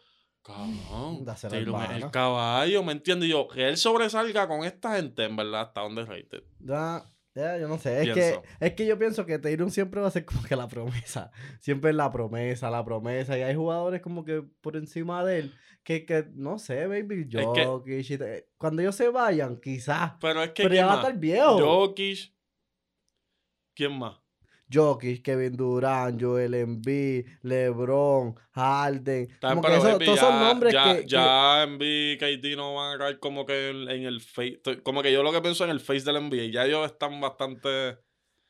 cabrón, 0.48 1.26
Taylor 1.50 1.84
es 1.84 2.04
el 2.04 2.12
caballo, 2.12 2.84
¿me 2.84 2.94
entiendes? 2.94 3.30
Yo, 3.30 3.48
que 3.48 3.68
él 3.68 3.78
sobresalga 3.78 4.48
con 4.48 4.64
esta 4.64 4.96
gente, 4.96 5.26
en 5.26 5.36
verdad, 5.36 5.64
está 5.68 5.84
underrated. 5.84 6.44
Ya, 6.60 7.06
ya, 7.36 7.58
yo 7.58 7.68
no 7.68 7.78
sé. 7.78 8.02
Es 8.02 8.14
que, 8.14 8.42
es 8.60 8.74
que 8.74 8.86
yo 8.88 8.98
pienso 8.98 9.26
que 9.26 9.38
Tatum 9.38 9.70
siempre 9.70 10.02
va 10.02 10.08
a 10.08 10.12
ser 10.12 10.26
como 10.26 10.42
que 10.44 10.56
la 10.56 10.68
promesa. 10.68 11.32
Siempre 11.60 11.92
es 11.92 11.96
la 11.96 12.10
promesa, 12.12 12.70
la 12.72 12.84
promesa. 12.84 13.38
Y 13.38 13.42
hay 13.42 13.56
jugadores 13.56 14.02
como 14.02 14.24
que 14.24 14.42
por 14.62 14.76
encima 14.78 15.24
de 15.24 15.40
él 15.40 15.54
que, 15.84 16.06
que 16.06 16.28
no 16.34 16.60
sé, 16.60 16.88
baby. 16.88 17.28
Es 17.32 17.46
que- 17.54 17.66
Jokic 17.66 18.46
Cuando 18.58 18.82
ellos 18.82 18.96
se 18.96 19.10
vayan, 19.10 19.60
quizás. 19.62 20.14
Pero 20.20 20.44
es 20.44 20.50
que, 20.52 20.64
Pero 20.64 20.70
¿quién 20.70 20.82
ya 20.84 20.88
va 20.88 20.94
a 20.94 20.98
estar 20.98 21.18
viejo. 21.18 21.60
Jokic. 21.60 22.34
¿Quién 23.76 23.98
más? 23.98 24.18
Jokic, 24.72 25.24
Kevin 25.24 25.56
Durant, 25.56 26.22
Joel 26.22 26.54
Embiid, 26.54 27.26
LeBron, 27.42 28.36
Harden. 28.52 29.28
Como 29.42 29.62
que 29.62 29.76
eso- 29.76 29.98
todos 30.00 30.16
ya, 30.16 30.22
son 30.22 30.40
nombres 30.40 30.74
ya, 30.74 30.84
que, 30.96 31.02
que- 31.02 31.08
ya 31.08 31.64
Embiid, 31.64 32.18
KD 32.20 32.56
no 32.56 32.76
van 32.76 32.96
a 32.96 32.98
caer 32.98 33.20
como 33.20 33.46
que 33.46 33.70
en, 33.70 33.90
en 33.90 34.04
el 34.04 34.22
face. 34.22 34.60
Como 34.84 35.02
que 35.02 35.12
yo 35.12 35.24
lo 35.24 35.32
que 35.32 35.42
pienso 35.42 35.64
en 35.64 35.70
el 35.70 35.80
face 35.80 36.02
del 36.06 36.18
NBA. 36.18 36.52
Ya 36.52 36.66
ellos 36.66 36.86
están 36.86 37.20
bastante. 37.22 37.98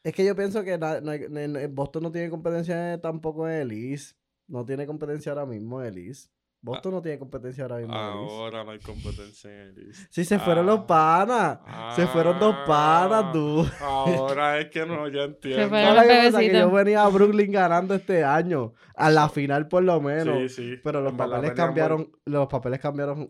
Es 0.03 0.13
que 0.13 0.25
yo 0.25 0.35
pienso 0.35 0.63
que 0.63 0.77
na- 0.77 1.01
no 1.01 1.11
hay- 1.11 1.23
en- 1.23 1.55
en 1.55 1.75
Boston 1.75 2.03
no 2.03 2.11
tiene 2.11 2.29
competencia 2.29 2.99
tampoco 3.01 3.47
en 3.47 3.55
el 3.61 3.71
East. 3.71 4.17
No 4.47 4.63
tiene 4.65 4.85
competencia 4.87 5.31
ahora 5.33 5.45
mismo 5.45 5.81
en 5.81 5.87
el 5.87 5.97
East. 6.07 6.31
Boston 6.59 6.91
no 6.93 7.01
tiene 7.01 7.19
competencia 7.19 7.63
ahora 7.63 7.77
mismo. 7.77 7.93
Ahora 7.93 8.63
no 8.63 8.71
hay 8.71 8.79
competencia 8.79 9.49
en 9.51 9.59
el 9.69 9.87
East. 9.87 10.07
Sí, 10.09 10.25
se 10.25 10.39
fueron 10.39 10.65
los 10.65 10.79
Ah. 10.81 10.87
panas. 10.87 11.95
Se 11.95 12.07
fueron 12.07 12.39
dos 12.39 12.55
panas, 12.65 13.31
tú. 13.31 13.65
Ahora 13.81 14.59
es 14.59 14.69
que 14.69 14.85
no, 14.85 15.07
ya 15.07 15.23
entiendo. 15.25 15.69
fueron 15.69 15.87
Ahora 15.89 16.03
los 16.29 16.35
que 16.39 16.53
yo 16.53 16.71
venía 16.71 17.03
a 17.03 17.09
Brooklyn 17.09 17.51
ganando 17.51 17.93
este 17.93 18.23
año. 18.23 18.73
A 18.95 19.11
la 19.11 19.29
final 19.29 19.67
por 19.67 19.83
lo 19.83 20.01
menos. 20.01 20.37
Sí, 20.39 20.49
sí. 20.49 20.75
Pero 20.83 21.01
los 21.01 21.11
En 21.11 21.17
papeles 21.17 21.51
cambiaron. 21.53 22.11
Los 22.25 22.47
papeles 22.47 22.79
cambiaron. 22.79 23.29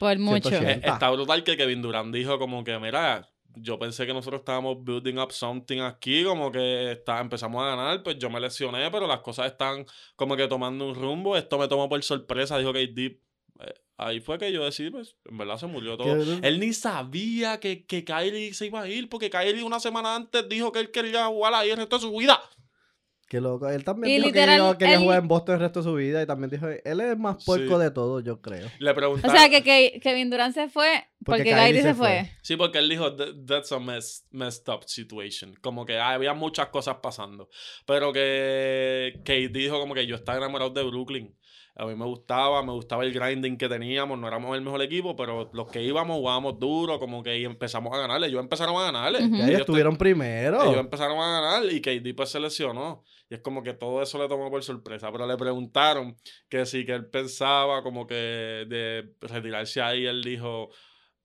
Por 0.00 0.18
mucho. 0.18 0.48
180. 0.48 0.70
Eh, 0.88 0.92
está 0.92 1.10
brutal 1.10 1.44
que 1.44 1.56
Kevin 1.56 1.82
Durant 1.82 2.14
dijo 2.14 2.38
como 2.38 2.64
que, 2.64 2.78
mira, 2.78 3.28
yo 3.58 3.78
pensé 3.78 4.06
que 4.06 4.12
nosotros 4.12 4.40
estábamos 4.40 4.84
building 4.84 5.16
up 5.18 5.32
something 5.32 5.80
aquí, 5.80 6.22
como 6.24 6.52
que 6.52 6.92
está, 6.92 7.20
empezamos 7.20 7.62
a 7.62 7.66
ganar, 7.74 8.02
pues 8.02 8.18
yo 8.18 8.28
me 8.30 8.38
lesioné, 8.38 8.90
pero 8.90 9.06
las 9.06 9.20
cosas 9.20 9.46
están 9.52 9.84
como 10.14 10.36
que 10.36 10.46
tomando 10.46 10.86
un 10.88 10.94
rumbo, 10.94 11.36
esto 11.36 11.58
me 11.58 11.66
tomó 11.68 11.88
por 11.88 12.02
sorpresa, 12.02 12.58
dijo 12.58 12.72
que 12.72 12.86
Deep. 12.86 13.20
ahí 13.96 14.20
fue 14.20 14.36
que 14.38 14.52
yo 14.52 14.64
decidí, 14.64 14.90
pues, 14.90 15.16
en 15.24 15.38
verdad 15.38 15.56
se 15.56 15.66
murió 15.66 15.96
todo. 15.96 16.38
Él 16.42 16.60
ni 16.60 16.72
sabía 16.74 17.58
que, 17.58 17.86
que 17.86 18.04
Kylie 18.04 18.52
se 18.52 18.66
iba 18.66 18.82
a 18.82 18.88
ir, 18.88 19.08
porque 19.08 19.30
Kylie 19.30 19.62
una 19.62 19.80
semana 19.80 20.14
antes 20.14 20.46
dijo 20.48 20.70
que 20.70 20.80
él 20.80 20.90
quería 20.90 21.26
jugar 21.26 21.54
ahí 21.54 21.70
el 21.70 21.78
resto 21.78 21.96
de 21.96 22.02
su 22.02 22.14
vida. 22.16 22.38
Qué 23.28 23.40
loco. 23.40 23.68
Él 23.68 23.82
también 23.82 24.12
Y 24.12 24.16
dijo 24.18 24.26
literal, 24.28 24.56
que 24.60 24.66
yo 24.68 24.78
quería 24.78 24.94
él- 24.94 25.02
jugar 25.02 25.18
en 25.18 25.26
Boston 25.26 25.54
el 25.56 25.60
resto 25.62 25.80
de 25.80 25.84
su 25.84 25.94
vida. 25.94 26.22
Y 26.22 26.26
también 26.26 26.48
dijo, 26.48 26.68
él 26.68 27.00
es 27.00 27.18
más 27.18 27.44
puerco 27.44 27.76
Sí. 27.76 27.82
de 27.82 27.90
todo, 27.90 28.20
yo 28.20 28.40
creo. 28.40 28.68
Le 28.78 28.90
O 28.92 28.94
preguntaron. 28.94 29.36
sea, 29.36 29.48
que, 29.48 29.64
que 29.64 29.98
Kevin 30.00 30.30
Durant 30.30 30.54
se 30.54 30.68
fue 30.68 31.04
Porque 31.26 31.42
porque, 31.42 31.50
Kylie 31.50 31.66
Kylie 31.66 31.82
se 31.82 31.88
se 31.88 31.94
fue. 31.94 32.08
fue. 32.08 32.30
Sí, 32.40 32.56
porque 32.56 32.78
él 32.78 32.88
dijo, 32.88 33.14
"That- 33.14 33.34
that's 33.46 33.72
a 33.72 33.78
mess- 33.78 34.24
messed 34.30 34.72
up 34.72 34.84
situation. 34.86 35.54
Como 35.60 35.84
que 35.84 35.98
había 35.98 36.32
muchas 36.32 36.68
cosas 36.68 36.96
pasando. 37.02 37.50
Pero 37.84 38.12
que 38.14 39.14
Kate 39.24 39.48
dijo 39.48 39.78
como 39.78 39.92
que 39.94 40.06
yo 40.06 40.16
estaba 40.16 40.38
enamorado 40.38 40.70
de 40.70 40.82
Brooklyn. 40.84 41.36
A 41.78 41.84
mí 41.84 41.94
me 41.94 42.06
gustaba, 42.06 42.62
me 42.62 42.72
gustaba 42.72 43.04
el 43.04 43.12
grinding 43.12 43.58
que 43.58 43.68
teníamos. 43.68 44.18
No 44.18 44.26
éramos 44.26 44.56
el 44.56 44.62
mejor 44.62 44.80
equipo, 44.80 45.14
pero 45.14 45.50
los 45.52 45.70
que 45.70 45.82
íbamos 45.82 46.16
jugábamos 46.16 46.58
duro, 46.58 46.98
como 46.98 47.22
que 47.22 47.42
empezamos 47.42 47.92
a 47.92 47.98
ganarle. 47.98 48.28
Ellos 48.28 48.40
empezaron 48.40 48.74
a 48.80 48.84
ganarle. 48.84 49.18
Ya 49.20 49.26
Ellos 49.26 49.48
ellos 49.48 49.60
estuvieron 49.60 49.96
primero. 49.98 50.62
ellos 50.62 50.78
empezaron 50.78 51.18
a 51.18 51.40
ganar 51.40 51.70
y 51.70 51.82
KD 51.82 52.14
pues 52.14 52.30
se 52.30 52.40
lesionó. 52.40 53.04
Y 53.28 53.34
es 53.34 53.40
como 53.40 53.62
que 53.62 53.74
todo 53.74 54.00
eso 54.00 54.16
le 54.22 54.26
tomó 54.26 54.48
por 54.50 54.62
sorpresa. 54.64 55.12
Pero 55.12 55.26
le 55.26 55.36
preguntaron 55.36 56.16
que 56.48 56.64
sí, 56.64 56.86
que 56.86 56.92
él 56.92 57.10
pensaba 57.10 57.82
como 57.82 58.06
que 58.06 58.14
de 58.14 59.10
retirarse 59.20 59.82
ahí. 59.82 60.06
Él 60.06 60.22
dijo, 60.22 60.70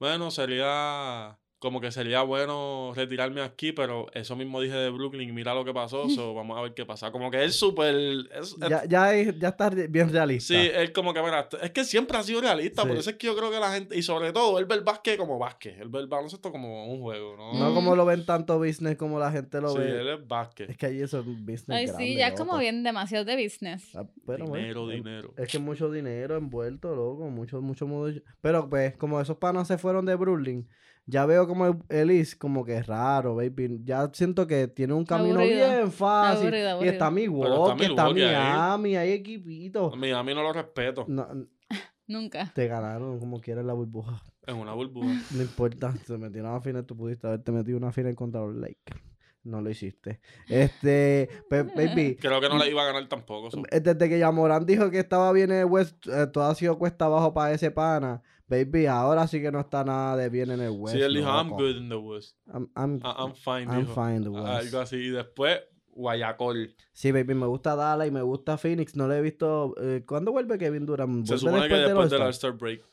bueno, 0.02 0.32
sería 0.32 1.38
como 1.62 1.80
que 1.80 1.92
sería 1.92 2.24
bueno 2.24 2.92
retirarme 2.96 3.40
aquí, 3.42 3.72
pero 3.72 4.08
eso 4.16 4.36
mismo 4.36 4.60
dije 4.60 4.74
de 4.76 4.90
Brooklyn 4.90 5.32
mira 5.32 5.54
lo 5.54 5.64
que 5.64 5.72
pasó. 5.72 6.10
so, 6.10 6.34
vamos 6.34 6.58
a 6.58 6.62
ver 6.64 6.74
qué 6.74 6.88
pasa. 6.88 7.12
Como 7.12 7.30
que 7.30 7.44
él 7.44 7.52
súper... 7.52 7.94
es- 7.96 8.56
es- 8.60 8.70
Ya, 8.70 8.84
ya, 8.86 9.14
es- 9.14 9.38
ya 9.38 9.50
está 9.50 9.70
bien 9.70 10.12
realista. 10.12 10.56
Sí, 10.56 10.60
él 10.74 10.92
como 10.92 11.14
que, 11.14 11.22
mira, 11.22 11.48
es 11.62 11.70
que 11.70 11.84
siempre 11.86 12.18
ha 12.18 12.24
sido 12.24 12.42
realista, 12.42 12.82
por 12.82 12.94
Sí. 12.94 12.98
eso 13.02 13.10
es 13.12 13.16
que 13.18 13.28
yo 13.28 13.36
creo 13.38 13.52
que 13.52 13.60
la 13.60 13.72
gente, 13.72 13.96
y 13.96 14.02
sobre 14.02 14.34
todo, 14.34 14.58
él 14.58 14.66
ve 14.66 14.74
el 14.74 14.82
básquet 14.82 15.18
como 15.18 15.38
básquet, 15.38 15.80
él 15.80 15.90
ve 15.90 16.00
el 16.00 16.08
baloncesto 16.08 16.52
como 16.52 16.92
un 16.92 17.00
juego, 17.00 17.38
¿no? 17.38 17.54
No 17.54 17.74
como 17.76 17.96
lo 17.96 18.06
ven 18.06 18.26
tanto 18.26 18.58
business 18.58 18.98
como 18.98 19.20
la 19.20 19.32
gente 19.32 19.62
lo 19.62 19.70
sí, 19.74 19.78
ve. 19.78 20.02
él 20.02 20.10
es 20.10 20.28
básquet. 20.28 20.68
Es 20.72 20.78
que 20.78 20.88
ahí 20.88 21.00
eso 21.00 21.20
es 21.20 21.28
un 21.28 21.46
business 21.46 21.78
Ay, 21.78 21.86
grande, 21.86 22.04
sí, 22.06 22.16
ya 22.16 22.30
es 22.30 22.34
como 22.34 22.58
bien 22.58 22.82
demasiado 22.84 23.24
de 23.24 23.36
business. 23.44 23.96
Ah, 23.96 24.04
pero, 24.26 24.46
bueno, 24.46 24.56
dinero, 24.66 24.92
eh, 24.92 24.96
dinero. 24.96 25.34
Es 25.38 25.48
que 25.48 25.60
mucho 25.60 25.92
dinero 25.92 26.38
envuelto, 26.38 26.96
loco. 26.96 27.30
Mucho, 27.30 27.62
mucho 27.62 27.86
modo. 27.86 28.12
Pero 28.42 28.68
pues, 28.68 28.96
como 28.98 29.22
esos 29.22 29.38
panas 29.38 29.68
se 29.68 29.78
fueron 29.78 30.06
de 30.08 30.16
Brooklyn, 30.16 30.68
ya 31.06 31.26
veo 31.26 31.48
como 31.48 31.66
el- 31.68 31.76
Elise 31.90 32.38
como 32.38 32.64
que 32.64 32.78
es 32.78 32.88
raro, 32.88 33.36
baby. 33.36 33.82
Ya 33.84 34.10
siento 34.14 34.48
que 34.48 34.68
tiene 34.68 34.94
un 34.94 35.06
camino 35.06 35.40
Aburrido. 35.40 35.68
bien 35.70 35.92
fácil. 35.92 36.48
Aburrido, 36.48 36.86
Y 36.86 36.88
está 36.88 37.12
Milwaukee, 37.12 37.84
está 37.84 38.06
está 38.06 38.06
ahí. 38.06 38.14
Miami, 38.14 38.96
hay 38.96 39.12
equipitos. 39.12 39.94
A 39.94 39.96
mí 40.24 40.34
no 40.34 40.44
lo 40.44 40.54
respeto. 40.54 41.06
No, 41.08 41.28
Nunca. 42.08 42.52
te 42.54 42.68
ganaron 42.68 43.20
como 43.20 43.40
quieras 43.42 43.66
la 43.66 43.74
burbuja. 43.74 44.22
Es 44.46 44.54
una 44.54 44.74
burbuja. 44.74 45.08
No 45.36 45.42
importa, 45.42 45.94
se 46.06 46.18
metieron 46.18 46.50
a 46.50 46.54
una 46.56 46.62
final, 46.62 46.86
tú 46.86 46.96
pudiste 46.98 47.28
haberte 47.28 47.52
metido 47.52 47.78
una 47.78 47.92
final 47.92 48.16
contra 48.16 48.42
los 48.42 48.56
Lakers. 48.56 49.02
No 49.44 49.60
lo 49.60 49.72
hiciste. 49.72 50.20
Este, 50.48 51.28
pe- 51.50 51.64
baby, 51.64 52.16
Creo 52.22 52.40
que 52.40 52.48
no 52.48 52.60
le 52.60 52.70
iba 52.70 52.84
a 52.84 52.86
ganar 52.86 53.08
tampoco. 53.10 53.50
so. 53.50 53.64
Desde 53.72 54.08
que 54.10 54.20
Yamorán 54.20 54.66
dijo 54.68 54.92
que 54.92 55.00
estaba 55.00 55.32
bien 55.32 55.52
en 55.52 55.60
el 55.62 55.66
West, 55.66 56.06
eh, 56.08 56.28
todo 56.32 56.44
ha 56.44 56.54
sido 56.54 56.78
cuesta 56.78 57.06
abajo 57.06 57.34
para 57.34 57.52
ese 57.54 57.72
pana. 57.72 58.22
Baby, 58.52 58.86
ahora 58.86 59.28
sí 59.28 59.42
que 59.42 59.50
no 59.50 59.62
está 59.62 59.84
nada 59.86 60.18
de 60.18 60.28
bien 60.30 60.52
en 60.52 60.60
el 60.60 60.72
West. 60.72 60.94
Sí, 60.98 61.02
él 61.02 61.14
dijo, 61.14 61.30
I'm 61.30 61.50
good 61.52 61.78
in 61.78 61.88
the 61.88 61.96
West. 61.96 62.36
I'm, 62.54 62.70
I'm- 62.76 62.98
I- 63.02 63.24
I'm 63.24 63.34
fine, 63.34 63.64
I'm 63.74 63.86
dijo. 63.86 63.94
fine 63.94 64.16
in 64.18 64.24
the 64.24 64.30
West. 64.30 64.46
Algo 64.48 64.80
así. 64.80 64.98
Y 64.98 65.10
después, 65.10 65.62
Guayacol. 65.94 66.76
Sí, 66.92 67.12
baby, 67.14 67.34
me 67.34 67.46
gusta 67.46 67.76
Dallas 67.78 68.08
y 68.08 68.12
me 68.12 68.22
gusta 68.22 68.58
Phoenix. 68.58 68.96
No 68.98 69.08
le 69.08 69.18
he 69.18 69.22
visto. 69.22 69.74
eh, 69.82 70.04
¿Cuándo 70.06 70.32
vuelve 70.34 70.58
Kevin 70.58 70.86
Durant? 70.86 71.26
Se 71.26 71.34
¿Vuelve 71.36 71.40
supone 71.40 71.68
que 71.70 71.76
después 71.76 72.10
del 72.10 72.22
All-Star? 72.22 72.52
All-Star 72.52 72.52
Break. 72.54 72.84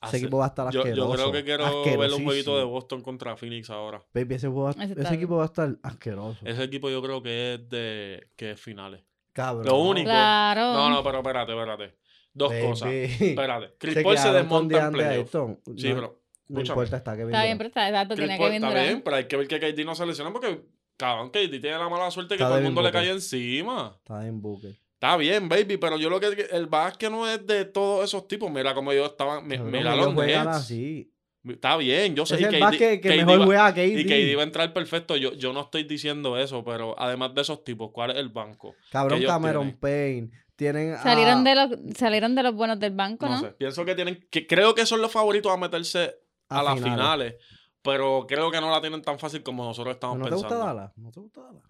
Ese 0.00 0.16
equipo 0.18 0.38
va 0.38 0.44
a 0.44 0.48
estar 0.48 0.70
yo, 0.72 0.80
asqueroso. 0.82 1.08
yo 1.10 1.14
creo 1.16 1.32
que 1.32 1.42
quiero 1.44 1.98
ver 1.98 2.12
un 2.12 2.24
jueguito 2.24 2.56
de. 2.56 2.62
Boston 2.62 3.02
contra 3.02 3.36
Phoenix 3.36 3.68
ahora. 3.70 4.00
Baby, 4.14 4.36
ese, 4.36 4.46
juego 4.46 4.64
va- 4.72 4.84
Ese 4.84 4.92
ese 5.00 5.14
equipo 5.14 5.36
va 5.38 5.42
a 5.42 5.46
estar 5.46 5.76
asqueroso. 5.82 6.38
Ese 6.44 6.62
equipo 6.62 6.88
yo 6.90 7.02
creo 7.02 7.20
que 7.20 7.54
es 7.54 7.68
de 7.68 8.30
que 8.36 8.52
es 8.52 8.60
finales. 8.60 9.02
Cabrón. 9.32 9.66
Lo 9.66 9.78
único. 9.78 10.04
Claro. 10.08 10.72
No, 10.74 10.90
no, 10.90 11.02
pero 11.02 11.18
espérate, 11.18 11.50
espérate. 11.52 11.96
Dos 12.38 12.50
Baby. 12.50 12.62
cosas. 12.62 12.92
Espérate. 12.92 13.74
Chris 13.78 13.94
Se 13.94 14.02
Paul 14.02 14.16
desmonta 14.34 14.86
en 14.86 14.92
playoff. 14.92 15.30
Sí, 15.30 15.88
no, 15.88 15.94
pero. 15.94 16.20
No 16.50 16.60
escúchame. 16.60 16.68
importa, 16.80 16.96
está 16.96 17.12
Kevin 17.16 17.34
Está 17.34 17.44
bien, 17.44 17.58
pero 17.58 17.68
está 17.68 17.88
exacto. 17.88 18.14
Tiene 18.14 18.38
Paul 18.38 18.50
que 18.50 18.56
está 18.56 18.72
bien, 18.82 19.02
pero 19.02 19.16
hay 19.16 19.24
que 19.26 19.36
ver 19.36 19.48
que 19.48 19.60
KD 19.60 19.84
no 19.84 19.94
se 19.94 20.06
lesiona 20.06 20.32
porque, 20.32 20.62
cabrón, 20.96 21.28
KD 21.28 21.60
tiene 21.60 21.76
la 21.76 21.88
mala 21.90 22.10
suerte 22.10 22.36
que 22.36 22.42
Está 22.42 22.48
todo 22.48 22.58
el 22.58 22.64
mundo 22.64 22.80
le 22.80 22.90
cae 22.90 23.10
encima. 23.10 23.94
Está 23.98 24.26
en 24.26 24.40
Booker. 24.40 24.74
Está 24.94 25.16
bien, 25.18 25.48
baby, 25.48 25.76
pero 25.76 25.98
yo 25.98 26.08
lo 26.10 26.18
que 26.18 26.48
el 26.50 26.66
básquet 26.66 27.10
no 27.10 27.28
es 27.28 27.46
de 27.46 27.66
todos 27.66 28.04
esos 28.04 28.26
tipos. 28.26 28.50
Mira 28.50 28.74
cómo 28.74 28.90
ellos 28.92 29.10
estaban. 29.10 29.46
Mira 29.46 29.94
los 29.94 30.14
Nets. 30.14 30.36
así. 30.46 31.12
Está 31.48 31.76
bien, 31.76 32.16
yo 32.16 32.26
sé 32.26 32.34
Es 32.34 32.40
y 32.40 32.44
el 32.44 32.50
KD 32.54 32.60
básquet 32.60 33.00
que 33.00 33.08
KD 33.10 33.16
mejor 33.24 33.40
va- 33.40 33.44
juega 33.46 33.72
KD. 33.74 34.00
Y 34.00 34.04
KD 34.04 34.34
va 34.36 34.40
a 34.42 34.44
entrar 34.44 34.72
perfecto. 34.72 35.16
Yo, 35.16 35.34
yo 35.34 35.52
no 35.52 35.60
estoy 35.60 35.84
diciendo 35.84 36.36
eso, 36.36 36.64
pero 36.64 36.98
además 36.98 37.32
de 37.34 37.42
esos 37.42 37.62
tipos, 37.62 37.90
¿cuál 37.92 38.10
es 38.10 38.16
el 38.16 38.30
banco? 38.30 38.74
Cabrón, 38.90 39.20
que 39.20 39.26
Cameron 39.26 39.62
tienen. 39.62 39.78
Payne. 39.80 40.30
Tienen 40.58 40.94
a- 40.94 41.02
Salieron 41.04 41.44
de 41.44 41.54
los, 41.54 41.68
salieron 41.96 42.34
de 42.34 42.42
los 42.42 42.52
buenos 42.52 42.80
del 42.80 42.92
banco, 42.92 43.26
No, 43.26 43.36
¿no? 43.36 43.40
sé. 43.42 43.52
Pienso 43.52 43.84
que 43.84 43.94
tienen. 43.94 44.26
que 44.28 44.44
Creo 44.44 44.74
que 44.74 44.84
son 44.86 45.00
los 45.00 45.12
favoritos 45.12 45.52
a 45.52 45.56
meterse 45.56 46.16
a, 46.48 46.64
las 46.64 46.80
finales. 46.80 47.36
Pero 47.80 48.26
creo 48.28 48.50
que 48.50 48.60
no 48.60 48.68
la 48.68 48.80
tienen 48.80 49.00
tan 49.02 49.20
fácil 49.20 49.44
como 49.44 49.64
nosotros 49.64 49.94
estamos 49.94 50.18
¿No 50.18 50.24
te 50.24 50.30
pensando. 50.32 50.56
gusta 50.56 50.66
Dallas? 50.74 50.92
¿No 50.96 51.10
te 51.12 51.20
gusta 51.20 51.40
Dallas? 51.42 51.62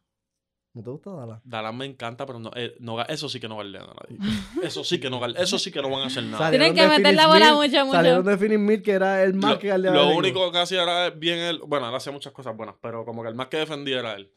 ¿No 0.72 0.82
te 0.82 0.90
gusta 0.90 1.10
Dallas? 1.10 1.40
Dallas 1.44 1.74
me 1.74 1.84
encanta, 1.84 2.24
pero 2.24 2.38
no, 2.38 2.50
eh, 2.56 2.74
no 2.80 2.98
eso 3.04 3.28
sí 3.28 3.38
que 3.38 3.46
no 3.46 3.56
vale 3.56 3.78
nada. 3.78 3.92
nadie. 4.08 4.18
Eso 4.62 4.82
sí 4.84 4.98
que 4.98 5.10
no 5.10 5.20
vale- 5.20 5.38
Eso 5.38 5.58
sí 5.58 5.70
que 5.70 5.82
no 5.82 5.90
van 5.90 6.04
a 6.04 6.06
hacer 6.06 6.24
nada. 6.24 6.48
Tienen 6.48 6.74
que 6.74 6.88
meter 6.88 7.14
la 7.14 7.26
bola 7.26 7.52
mucho, 7.52 7.84
mucho. 7.84 7.92
Salieron 7.92 8.24
de 8.24 8.38
Finney 8.38 8.56
Smith, 8.56 8.82
que 8.82 8.92
era 8.92 9.22
el 9.22 9.34
más 9.34 9.50
Lo, 9.52 9.58
que 9.58 9.76
lo 9.76 10.16
único 10.16 10.50
que 10.50 10.58
hacía 10.60 10.82
era 10.82 11.10
bien 11.10 11.38
él. 11.40 11.60
Bueno, 11.66 11.90
él 11.90 11.94
hacía 11.94 12.10
muchas 12.10 12.32
cosas 12.32 12.56
buenas, 12.56 12.76
pero 12.80 13.04
como 13.04 13.22
que 13.22 13.28
el 13.28 13.34
más 13.34 13.48
que 13.48 13.58
defendía 13.58 13.98
era 14.00 14.14
él. 14.14 14.32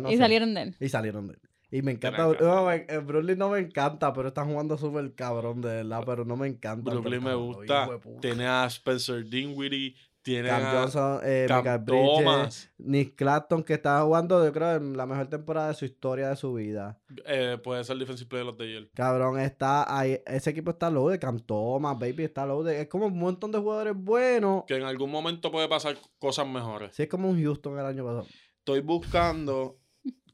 No 0.00 0.10
y 0.10 0.12
sé. 0.12 0.18
salieron 0.18 0.52
de 0.54 0.62
él. 0.62 0.76
Y 0.80 0.88
salieron 0.90 1.28
de 1.28 1.34
él. 1.34 1.40
Y 1.76 1.82
me 1.82 1.92
encanta. 1.92 2.26
No, 2.40 2.66
me- 2.66 2.86
eh, 2.88 2.98
Brooklyn 2.98 3.38
no 3.38 3.50
me 3.50 3.58
encanta, 3.58 4.12
pero 4.12 4.28
están 4.28 4.48
jugando 4.50 4.76
súper 4.78 5.14
cabrón, 5.14 5.60
de 5.60 5.68
verdad. 5.68 6.02
Pero 6.06 6.24
no 6.24 6.36
me 6.36 6.46
encanta. 6.46 6.90
Brooklyn 6.90 7.22
me 7.22 7.34
gusta. 7.34 7.88
Tiene 8.20 8.46
a 8.46 8.64
Spencer 8.66 9.24
Dinwiddie. 9.24 9.94
Tiene 10.22 10.48
Cam 10.48 10.62
a 10.64 10.70
Johnson, 10.72 11.20
eh, 11.22 11.46
Cam 11.46 11.84
Bridges. 11.84 12.68
Nick 12.78 13.14
Clapton, 13.14 13.62
que 13.62 13.74
está 13.74 14.02
jugando, 14.02 14.44
yo 14.44 14.52
creo, 14.52 14.74
en 14.74 14.96
la 14.96 15.06
mejor 15.06 15.28
temporada 15.28 15.68
de 15.68 15.74
su 15.74 15.84
historia 15.84 16.30
de 16.30 16.34
su 16.36 16.52
vida. 16.54 16.98
eh, 17.26 17.58
puede 17.62 17.84
ser 17.84 17.96
Defensive 17.96 18.28
Player 18.28 18.48
of 18.48 18.56
the 18.56 18.66
Year. 18.68 18.88
Cabrón, 18.92 19.38
está 19.38 19.84
ahí, 19.96 20.18
ese 20.26 20.50
equipo 20.50 20.72
está 20.72 20.90
loaded, 20.90 21.20
Cam 21.20 21.38
Thomas, 21.38 21.96
baby, 21.96 22.24
está 22.24 22.44
loaded. 22.44 22.72
Es 22.80 22.88
como 22.88 23.06
un 23.06 23.16
montón 23.16 23.52
de 23.52 23.58
jugadores 23.58 23.94
buenos. 23.96 24.64
Que 24.66 24.74
en 24.74 24.82
algún 24.82 25.12
momento 25.12 25.52
puede 25.52 25.68
pasar 25.68 25.96
cosas 26.18 26.44
mejores. 26.48 26.96
Sí, 26.96 27.04
es 27.04 27.08
como 27.08 27.28
un 27.30 27.40
Houston 27.40 27.78
el 27.78 27.86
año 27.86 28.04
pasado. 28.04 28.26
Estoy 28.58 28.80
buscando. 28.80 29.78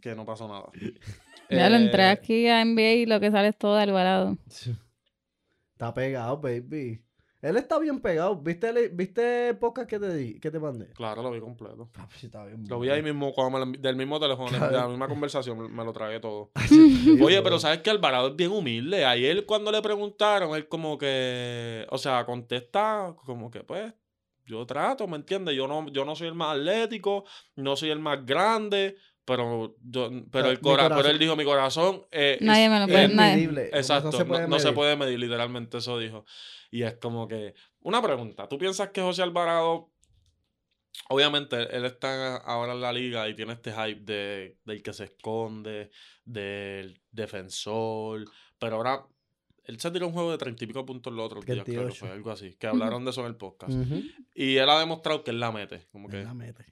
Que 0.00 0.14
no 0.16 0.24
pasó 0.24 0.48
nada. 0.48 0.70
Ya 1.56 1.70
lo 1.70 1.76
Eh, 1.76 1.82
entré 1.84 2.04
aquí 2.06 2.46
a 2.48 2.64
NBA 2.64 2.92
y 2.94 3.06
lo 3.06 3.20
que 3.20 3.30
sale 3.30 3.48
es 3.48 3.56
todo 3.58 3.76
Alvarado. 3.76 4.36
Está 5.72 5.92
pegado, 5.94 6.38
baby. 6.38 7.02
Él 7.40 7.56
está 7.56 7.78
bien 7.80 7.98
pegado. 8.00 8.36
¿Viste 8.36 8.68
el, 8.68 8.90
¿viste 8.90 9.48
el 9.48 9.58
podcast 9.58 9.88
que 9.90 9.98
te 9.98 10.14
di, 10.14 10.38
que 10.38 10.48
te 10.52 10.60
mandé? 10.60 10.86
Claro, 10.92 11.22
lo 11.24 11.32
vi 11.32 11.40
completo. 11.40 11.90
Papi, 11.92 12.14
sí, 12.16 12.26
está 12.26 12.44
bien 12.46 12.64
Lo 12.68 12.78
vi 12.78 12.88
ahí 12.90 13.02
mismo, 13.02 13.32
cuando 13.32 13.58
me 13.66 13.66
lo 13.76 13.82
del 13.82 13.96
mismo 13.96 14.20
teléfono, 14.20 14.48
de 14.68 14.72
la 14.76 14.86
misma 14.86 15.08
conversación, 15.08 15.58
me- 15.58 15.68
me 15.68 15.84
lo 15.84 15.92
tragué 15.92 16.20
todo. 16.20 16.52
Oye, 17.20 17.42
pero 17.42 17.58
sabes 17.58 17.78
que 17.80 17.90
Alvarado 17.90 18.28
es 18.28 18.36
bien 18.36 18.52
humilde. 18.52 19.04
Ayer 19.04 19.44
cuando 19.44 19.72
le 19.72 19.82
preguntaron, 19.82 20.54
él 20.54 20.68
como 20.68 20.96
que, 20.96 21.84
o 21.90 21.98
sea, 21.98 22.24
contesta 22.24 23.12
como 23.26 23.50
que 23.50 23.64
pues, 23.64 23.92
yo 24.46 24.64
trato, 24.64 25.08
¿me 25.08 25.16
entiendes? 25.16 25.56
Yo 25.56 25.66
no, 25.66 25.88
yo 25.90 26.04
no 26.04 26.14
soy 26.14 26.28
el 26.28 26.34
más 26.34 26.56
atlético, 26.56 27.24
no 27.56 27.74
soy 27.74 27.90
el 27.90 27.98
más 27.98 28.24
grande, 28.24 28.94
pero 29.24 29.76
yo, 29.82 30.10
pero 30.30 30.50
el 30.50 30.60
cora- 30.60 30.88
pero 30.94 31.08
él 31.08 31.18
dijo 31.18 31.36
mi 31.36 31.44
corazón. 31.44 32.06
eh, 32.10 32.38
Nadie 32.40 32.64
es- 32.64 32.70
me 32.70 32.78
lo 32.78 32.84
es 32.86 32.90
puede- 32.90 33.04
Es 33.04 33.14
nadie. 33.14 33.34
medible. 33.36 33.66
Exacto, 33.72 34.10
No 34.10 34.18
se 34.18 34.24
puede 34.24 34.48
no, 34.48 34.58
se 34.58 34.64
medir. 34.66 34.74
puede 34.74 34.96
medir, 34.96 35.18
literalmente 35.18 35.78
eso 35.78 35.98
dijo. 35.98 36.24
Y 36.70 36.82
es 36.82 36.94
como 36.94 37.28
que, 37.28 37.54
una 37.80 38.00
pregunta, 38.02 38.48
¿tú 38.48 38.58
piensas 38.58 38.90
que 38.90 39.00
José 39.02 39.22
Alvarado, 39.22 39.90
obviamente 41.08 41.74
él 41.76 41.84
está 41.84 42.36
ahora 42.38 42.72
en 42.72 42.80
la 42.80 42.92
liga 42.92 43.28
y 43.28 43.34
tiene 43.34 43.52
este 43.52 43.72
hype 43.72 44.00
de, 44.00 44.58
del 44.64 44.82
que 44.82 44.92
se 44.92 45.04
esconde, 45.04 45.90
del 46.24 47.00
defensor, 47.10 48.24
pero 48.58 48.76
ahora 48.76 49.06
él 49.64 49.78
se 49.80 49.90
tiró 49.90 50.06
un 50.08 50.12
juego 50.12 50.32
de 50.32 50.38
treinta 50.38 50.64
y 50.64 50.66
pico 50.66 50.84
puntos 50.84 51.12
los 51.12 51.24
otros 51.26 51.44
días, 51.44 51.64
creo 51.64 51.64
que 51.64 51.72
38. 51.72 51.98
fue 51.98 52.10
algo 52.10 52.30
así, 52.30 52.54
que 52.56 52.66
hablaron 52.66 53.04
de 53.04 53.10
eso 53.10 53.20
en 53.20 53.26
el 53.28 53.36
podcast. 53.36 53.72
Y 54.34 54.56
él 54.56 54.68
ha 54.68 54.78
demostrado 54.80 55.22
que 55.22 55.30
él 55.30 55.40
la 55.40 55.52
mete, 55.52 55.86
como 55.92 56.08
que, 56.08 56.22
la 56.24 56.34
mete. 56.34 56.66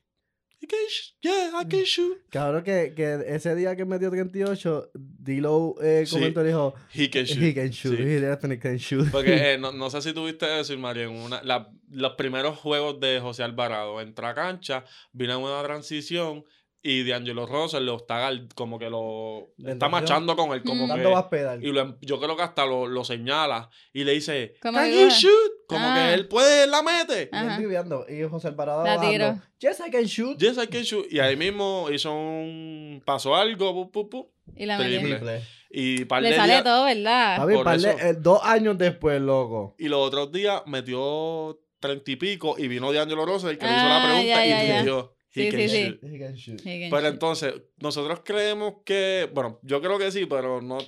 "I 0.63 0.67
can 0.67 0.79
sh- 0.89 1.15
yeah, 1.23 1.51
I 1.61 1.67
can 1.69 1.85
shoot. 1.85 2.19
Cabrón, 2.31 2.63
que, 2.65 2.93
que 2.95 3.19
ese 3.27 3.55
día 3.55 3.75
que 3.77 3.85
metió 3.85 4.11
38, 4.11 4.91
Dilo 4.95 5.75
eh, 5.83 6.05
Sí. 6.07 6.15
comentó 6.17 6.43
y 6.43 6.49
dijo: 6.49 6.75
He 6.95 7.09
can 7.11 7.25
shoot. 7.25 7.43
He 7.43 7.55
can 7.55 7.71
shoot, 7.71 7.97
Sí. 7.97 8.03
he 8.03 8.21
definitely 8.21 8.59
can 8.59 8.77
shoot. 8.77 9.11
Porque 9.11 9.53
eh, 9.55 9.59
no, 9.61 9.73
no 9.73 9.89
sé 9.91 10.03
si 10.03 10.13
tuviste 10.13 10.61
eso, 10.61 10.77
Mario, 10.79 11.05
en 11.11 11.17
una, 11.17 11.43
la- 11.43 11.71
los 11.91 12.13
primeros 12.15 12.59
juegos 12.59 13.01
de 13.01 13.21
José 13.21 13.43
Alvarado. 13.43 14.01
Entra 14.01 14.31
a 14.31 14.35
cancha, 14.35 14.85
viene 15.13 15.35
una 15.37 15.63
transición 15.63 16.45
y 16.83 17.07
D'Angelo 17.07 17.45
Russell 17.47 17.85
lo 17.85 17.97
está 17.97 18.31
como 18.55 18.79
que 18.79 18.89
lo 18.89 19.51
De 19.59 19.73
está 19.73 19.89
machando 19.89 20.35
con 20.37 20.53
él, 20.53 20.63
como 20.63 20.87
Mm. 20.87 20.89
Dando 20.89 21.15
que, 21.15 21.29
pedal. 21.31 21.65
y 21.65 21.73
lo 21.73 21.81
em- 21.83 21.97
yo 22.01 22.19
creo 22.19 22.37
que 22.37 22.43
hasta 22.43 22.65
lo, 22.65 22.87
lo 22.87 23.05
señala 23.05 23.69
y 23.93 24.05
le 24.05 24.13
dice, 24.13 24.55
¿Cómo 24.63 24.79
Can 24.79 24.91
you 24.91 25.09
shoot? 25.11 25.53
Como 25.69 25.85
Ah. 25.87 25.95
que 25.95 26.15
él 26.15 26.27
puede, 26.29 26.65
él 26.65 26.71
la 26.71 26.83
mete. 26.83 27.29
Y 27.33 27.37
él 27.37 27.59
viviendo. 27.59 28.07
Y 28.09 28.23
José 28.29 28.49
Alvarado 28.49 28.83
La 28.85 28.97
bajando, 28.97 29.11
tiro. 29.13 29.43
Yes, 29.59 29.81
I 29.87 29.91
can 29.91 30.05
shoot. 30.05 30.39
Yes, 30.39 30.57
I 30.57 30.67
can 30.69 30.83
shoot. 30.83 31.07
Y 31.13 31.21
ahí 31.21 31.37
mismo 31.37 31.89
hizo 31.93 32.13
un, 32.13 33.03
pasó 33.05 33.37
algo, 33.37 33.73
pu, 33.75 33.91
pu, 33.91 34.09
pu, 34.09 34.33
Y 34.57 34.67
la 34.67 34.79
metió. 34.79 35.01
Triple. 35.01 35.43
y 35.73 36.05
par 36.07 36.23
Le 36.23 36.31
de 36.31 36.37
sale 36.37 36.53
días- 36.55 36.65
todo, 36.65 36.85
¿verdad? 36.87 37.37
Papi, 37.37 37.55
Por 37.55 37.65
par 37.65 37.79
de- 37.79 37.91
eh, 37.91 38.15
dos 38.19 38.41
años 38.43 38.77
después, 38.79 39.21
loco. 39.21 39.77
Y 39.79 39.87
los 39.89 40.01
otros 40.05 40.33
días 40.33 40.63
metió 40.67 41.61
treinta 41.79 42.11
y 42.11 42.17
pico 42.17 42.57
y 42.59 42.67
vino 42.69 42.93
D'Angelo 42.93 43.25
Russell, 43.25 43.51
el 43.51 43.59
que 43.59 43.67
le 43.67 43.73
hizo 43.73 43.85
la 43.85 44.03
Ah, 44.03 44.07
pregunta 44.07 44.27
ya, 44.27 44.47
y 44.47 44.49
ya, 44.51 44.59
le 44.63 44.69
ya. 44.69 44.83
dio, 44.83 45.15
he 45.35 45.51
Sí, 45.51 45.51
can 45.51 45.61
sí, 45.61 45.69
sí. 45.69 46.01
He 46.03 46.19
can 46.19 46.35
shoot. 46.35 46.63
Pero 46.63 47.07
entonces, 47.07 47.55
nosotros 47.79 48.23
creemos 48.25 48.77
que, 48.85 49.31
bueno, 49.33 49.61
yo 49.63 49.81
creo 49.81 49.99
que 49.99 50.11
sí, 50.11 50.27
pero 50.27 50.61
no, 50.61 50.79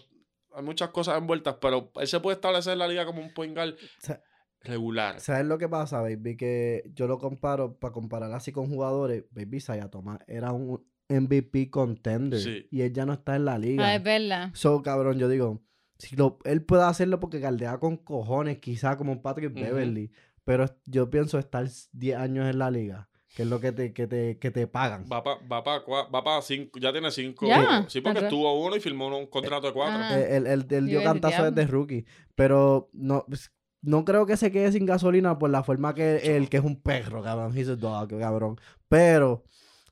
hay 0.55 0.63
muchas 0.63 0.91
cosas 0.91 1.19
envueltas, 1.19 1.57
pero 1.61 1.93
él 1.97 2.07
se 2.07 2.21
puede 2.21 2.37
establecer 2.37 2.75
en 2.75 2.79
la 2.79 2.89
liga 2.89 3.07
como 3.07 3.23
un 3.23 3.33
point 3.33 3.55
guard 3.55 3.75
sea, 3.99 4.23
regular. 4.61 5.21
¿Sabes 5.21 5.47
lo 5.47 5.59
que 5.59 5.69
pasa, 5.69 6.01
baby? 6.01 6.37
Que 6.37 6.83
yo 6.95 7.07
lo 7.07 7.19
comparo, 7.19 7.79
para 7.79 7.93
comparar 7.93 8.33
así 8.33 8.53
con 8.53 8.69
jugadores, 8.69 9.25
baby, 9.31 9.61
Saya 9.61 9.89
Thomas 9.89 10.21
era 10.27 10.53
un 10.53 10.85
MVP 11.09 11.71
contender. 11.71 12.41
Sí. 12.41 12.67
Y 12.71 12.83
él 12.83 12.93
ya 12.93 13.07
no 13.07 13.13
está 13.13 13.37
en 13.37 13.45
la 13.45 13.59
liga. 13.59 13.87
Ah, 13.87 13.95
es 13.95 14.03
verdad. 14.03 14.51
So, 14.55 14.83
cabrón, 14.83 15.19
yo 15.19 15.29
digo, 15.29 15.63
si 15.99 16.17
lo, 16.17 16.39
él 16.45 16.65
puede 16.65 16.85
hacerlo 16.85 17.21
porque 17.21 17.39
galdea 17.39 17.79
con 17.79 17.97
cojones, 17.97 18.59
quizá 18.59 18.97
como 18.97 19.13
un 19.13 19.23
Patrick. 19.23 19.53
Beverly. 19.53 20.11
Pero 20.45 20.67
yo 20.87 21.09
pienso 21.09 21.39
estar 21.39 21.69
10 21.93 22.17
años 22.17 22.51
en 22.51 22.59
la 22.59 22.71
liga, 22.71 23.09
que 23.35 23.43
es 23.43 23.49
lo 23.49 23.61
que 23.61 23.73
te, 23.73 23.93
que 23.93 24.07
te, 24.07 24.39
que 24.39 24.51
te 24.51 24.67
pagan. 24.67 25.07
Va 25.11 25.23
para 25.23 25.41
va 25.47 25.63
pa, 25.65 25.83
va 26.13 26.23
pa 26.25 26.43
cinco, 26.43 26.79
ya 26.79 26.93
tiene 26.93 27.11
cinco. 27.11 27.47
Sí, 27.89 28.01
porque 28.01 28.19
arre. 28.19 28.27
estuvo 28.29 28.65
uno 28.65 28.77
y 28.77 28.81
firmó 28.81 29.07
un 29.17 29.27
contrato 29.27 29.67
de 29.69 29.73
cuatro. 29.73 29.99
Ajá. 29.99 30.19
Eh, 30.21 30.37
Él, 30.37 30.47
él- 30.47 30.67
él 30.71 30.87
dio 30.87 31.03
cantazo 31.03 31.51
desde 31.51 31.71
rookie. 31.71 32.05
Pero 32.35 32.91
no, 32.93 33.25
pues, 33.29 33.53
no 33.81 34.05
creo 34.05 34.27
que 34.27 34.37
se 34.37 34.53
quede 34.53 34.71
sin 34.73 34.87
gasolina 34.87 35.39
por 35.39 35.51
la 35.51 35.63
forma 35.65 35.95
que 35.95 36.37
él, 36.37 36.49
que 36.49 36.59
es 36.59 36.65
un 36.65 36.81
perro, 36.81 37.23
cabrón. 37.23 37.57
He's 37.57 37.69
a 37.69 37.77
dog, 37.77 38.09
cabrón. 38.19 38.61
Pero 38.89 39.45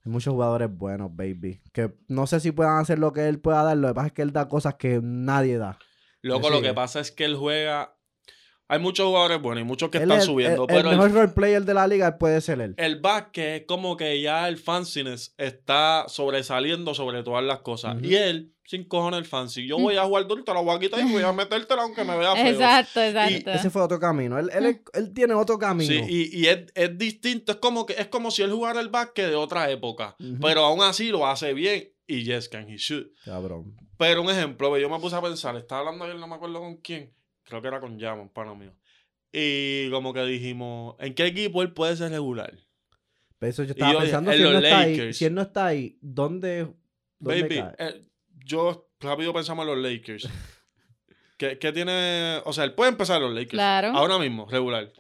hay 0.05 0.13
muchos 0.13 0.33
jugadores 0.33 0.69
buenos, 0.71 1.15
baby. 1.15 1.61
Que 1.73 1.93
no 2.09 2.27
sé 2.27 2.41
si 2.41 2.53
puedan 2.53 2.79
hacer 2.79 2.99
lo 2.99 3.13
que 3.13 3.27
él 3.29 3.41
pueda 3.41 3.63
dar. 3.63 3.77
Lo 3.77 3.89
que 3.89 3.95
pasa 3.95 4.07
es 4.09 4.13
que 4.13 4.23
él 4.23 4.33
da 4.33 4.49
cosas 4.49 4.75
que 4.75 5.01
nadie 5.03 5.59
da. 5.59 5.79
Loco, 6.23 6.51
lo 6.51 6.61
que 6.61 6.75
pasa 6.75 7.01
es 7.01 7.11
que 7.11 7.25
él 7.25 7.37
juega. 7.37 7.97
Hay 8.73 8.79
muchos 8.79 9.05
jugadores 9.07 9.43
buenos 9.43 9.63
y 9.63 9.65
muchos 9.65 9.91
que 9.91 9.99
Él 9.99 10.05
están 10.05 10.19
es- 10.19 10.25
subiendo, 10.25 10.63
el, 10.63 10.67
pero 10.69 10.91
el, 10.91 10.97
mejor 10.97 11.13
role 11.13 11.29
player 11.33 11.65
de 11.65 11.75
la 11.75 11.89
liga 11.89 12.19
puede 12.19 12.41
ser 12.41 12.61
él. 12.61 12.75
el 12.77 13.01
básquet 13.01 13.63
es 13.63 13.67
como 13.67 13.97
que 13.97 14.23
ya 14.23 14.47
el 14.49 14.59
fanciness 14.59 15.35
está 15.39 16.05
sobresaliendo 16.07 16.95
sobre 16.95 17.23
todas 17.25 17.43
las 17.45 17.59
cosas. 17.61 17.97
Y 18.03 18.15
él, 18.15 18.53
sin 18.65 18.85
cojones 18.85 19.19
el 19.19 19.27
fancy. 19.27 19.67
Yo 19.67 19.77
voy 19.79 19.97
a 19.97 20.05
jugar 20.05 20.29
duro, 20.29 20.45
te 20.45 20.55
la 20.55 20.61
voy 20.61 20.77
a 20.77 20.79
quitar 20.79 21.01
y 21.01 21.11
voy 21.11 21.23
a 21.25 21.33
metértela 21.33 21.83
aunque 21.83 22.05
me 22.05 22.17
vea 22.17 22.35
feo. 22.37 22.47
Exacto, 22.47 23.03
exacto. 23.03 23.51
Ese 23.51 23.71
fue 23.71 23.83
otro 23.83 23.99
camino. 23.99 24.39
Él, 24.39 24.49
él, 24.53 24.81
él 24.93 25.13
tiene 25.13 25.35
otro 25.35 25.59
camino. 25.59 25.93
Sí, 25.93 26.31
y, 26.33 26.41
y 26.41 26.47
es, 26.47 26.67
es 26.77 26.97
distinto, 26.97 27.51
es 27.51 27.59
como 27.59 27.85
que 27.87 27.95
es 27.95 28.07
como 28.07 28.31
si 28.31 28.43
él 28.43 28.53
jugara 28.53 28.81
el 28.81 28.89
básquet 28.89 29.27
de 29.29 29.35
otra 29.35 29.69
época. 29.71 30.15
Pero 30.41 30.65
aún 30.65 30.83
así 30.83 31.09
lo 31.09 31.27
hace 31.27 31.53
bien. 31.55 31.91
Y 32.07 32.23
yes, 32.25 32.49
can 32.49 32.69
he 32.71 32.77
shoot. 32.77 33.09
Cabrón. 33.25 33.77
Pero 33.97 34.23
un 34.23 34.31
ejemplo, 34.31 34.77
yo 34.79 34.89
me 34.89 34.99
puse 34.99 35.15
a 35.17 35.21
pensar, 35.21 35.57
estaba 35.57 35.81
hablando 35.81 36.05
ayer, 36.05 36.17
no 36.17 36.27
me 36.27 36.35
acuerdo 36.37 36.59
con 36.61 36.77
quién, 36.79 37.13
creo 37.51 37.61
que 37.61 37.69
era 37.69 37.81
con 37.81 37.99
Llamo, 37.99 38.23
un 38.23 38.29
pana 38.31 38.55
mío. 38.55 38.73
Y 39.33 39.91
como 39.91 40.15
que 40.15 40.23
dijimos, 40.25 40.97
¿en 40.99 41.15
qué 41.15 41.27
equipo 41.27 41.63
él 41.63 41.73
puede 41.73 41.95
ser 41.97 42.11
regular? 42.11 42.55
Pero 43.39 43.51
eso 43.51 43.65
yo 43.65 43.73
estaba 43.73 43.93
yo 43.93 43.99
dije, 44.01 44.13
pensando, 44.13 44.31
en 44.33 44.37
si 44.39 44.43
él, 44.43 44.49
no 44.49 44.55
los 44.55 44.65
está 44.65 44.79
ahí, 44.81 44.91
Lakers. 44.97 45.17
si 45.19 45.25
él 45.27 45.35
no 45.35 45.43
está 45.43 45.67
ahí, 45.67 45.99
¿dónde, 46.01 46.67
dónde 47.19 47.43
Baby, 47.43 47.57
cae? 47.57 47.75
eh, 47.79 48.05
yo 48.45 48.91
rápido 49.01 49.33
pensamos 49.33 49.67
en 49.67 49.75
los 49.75 49.93
Lakers. 49.93 50.29
¿Qué, 51.39 51.59
qué 51.59 51.73
tiene? 51.73 52.41
O 52.45 52.53
sea, 52.53 52.65
él 52.65 52.75
puede 52.75 52.91
empezar 52.91 53.17
en 53.19 53.23
los 53.29 53.33
Lakers. 53.35 53.51
Claro. 53.53 53.89
Ahora 53.89 54.19
mismo, 54.19 54.47
regular. 54.51 54.93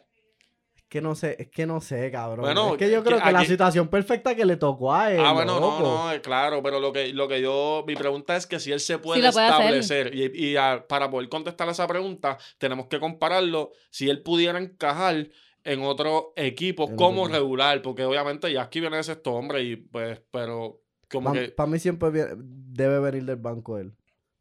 Es 0.90 0.92
que 0.94 1.00
no 1.02 1.14
sé, 1.14 1.37
es 1.38 1.49
que 1.50 1.66
no 1.66 1.80
sé, 1.80 2.11
cabrón. 2.11 2.40
Bueno, 2.44 2.73
es 2.73 2.78
que 2.78 2.90
yo 2.90 3.04
creo 3.04 3.20
que, 3.23 3.30
la 3.30 3.38
aquí- 3.38 3.50
situación 3.50 3.87
perfecta 3.87 4.35
que 4.35 4.44
le 4.44 4.56
tocó 4.56 4.92
a 4.92 5.12
él. 5.12 5.20
ah, 5.25 5.32
bueno, 5.32 5.61
loco. 5.61 5.78
no, 5.78 6.04
no, 6.06 6.12
eh, 6.12 6.20
claro, 6.20 6.64
pero 6.64 6.80
lo 6.80 6.92
que, 6.92 7.12
lo 7.12 7.28
que 7.28 7.40
yo, 7.40 7.85
mi 7.87 7.94
pregunta 7.94 8.35
es 8.35 8.44
que 8.44 8.59
si 8.59 8.73
él 8.73 8.80
se 8.80 8.99
puede 8.99 9.23
lo 9.23 9.30
puede 9.30 9.47
hacer. 9.47 9.61
establecer 9.76 10.14
y, 10.16 10.47
y 10.49 10.56
a- 10.56 10.85
para 10.88 11.09
poder 11.09 11.28
contestar 11.28 11.68
esa 11.68 11.87
pregunta, 11.87 12.38
tenemos 12.59 12.87
que 12.88 12.99
compararlo 12.99 13.70
si 13.90 14.11
él 14.11 14.20
pudiera 14.23 14.59
encajar 14.59 15.28
en 15.62 15.82
otro 15.85 16.32
equipo 16.35 16.88
En 16.88 16.97
como 16.97 17.28
regular, 17.28 17.82
porque 17.82 18.02
obviamente 18.04 18.52
ya 18.52 18.62
aquí 18.62 18.80
viene 18.80 18.99
ese 18.99 19.12
sexto 19.12 19.32
hombre 19.35 19.62
y 19.62 19.76
pues, 19.76 20.20
pero 20.32 20.80
como 21.09 21.32
Para 21.32 21.47
que... 21.47 21.66
mí 21.68 21.78
siempre 21.78 22.11
debe 22.37 22.99
venir 22.99 23.26
del 23.26 23.37
banco 23.37 23.78
él. 23.78 23.92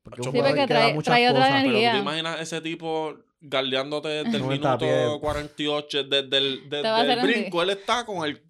Porque 0.03 0.23
Sí, 0.23 0.29
porque 0.31 0.65
trae- 0.67 0.93
muchas 0.93 1.05
trae 1.13 1.29
otra 1.29 1.41
cosas. 1.45 1.59
energía. 1.63 1.91
Pero 1.91 2.03
te 2.03 2.09
imaginas 2.09 2.39
ese 2.41 2.61
tipo 2.61 3.15
galdeándote 3.41 4.07
desde 4.09 4.37
el 4.37 4.41
90 4.43 4.67
minuto 4.77 4.77
pies. 4.79 5.19
48, 5.21 6.03
desde 6.05 6.37
el, 6.37 6.69
desde 6.69 6.87
a 6.87 7.23
brinco, 7.23 7.61
él 7.61 7.69
está 7.71 8.05
con 8.05 8.27
el... 8.27 8.41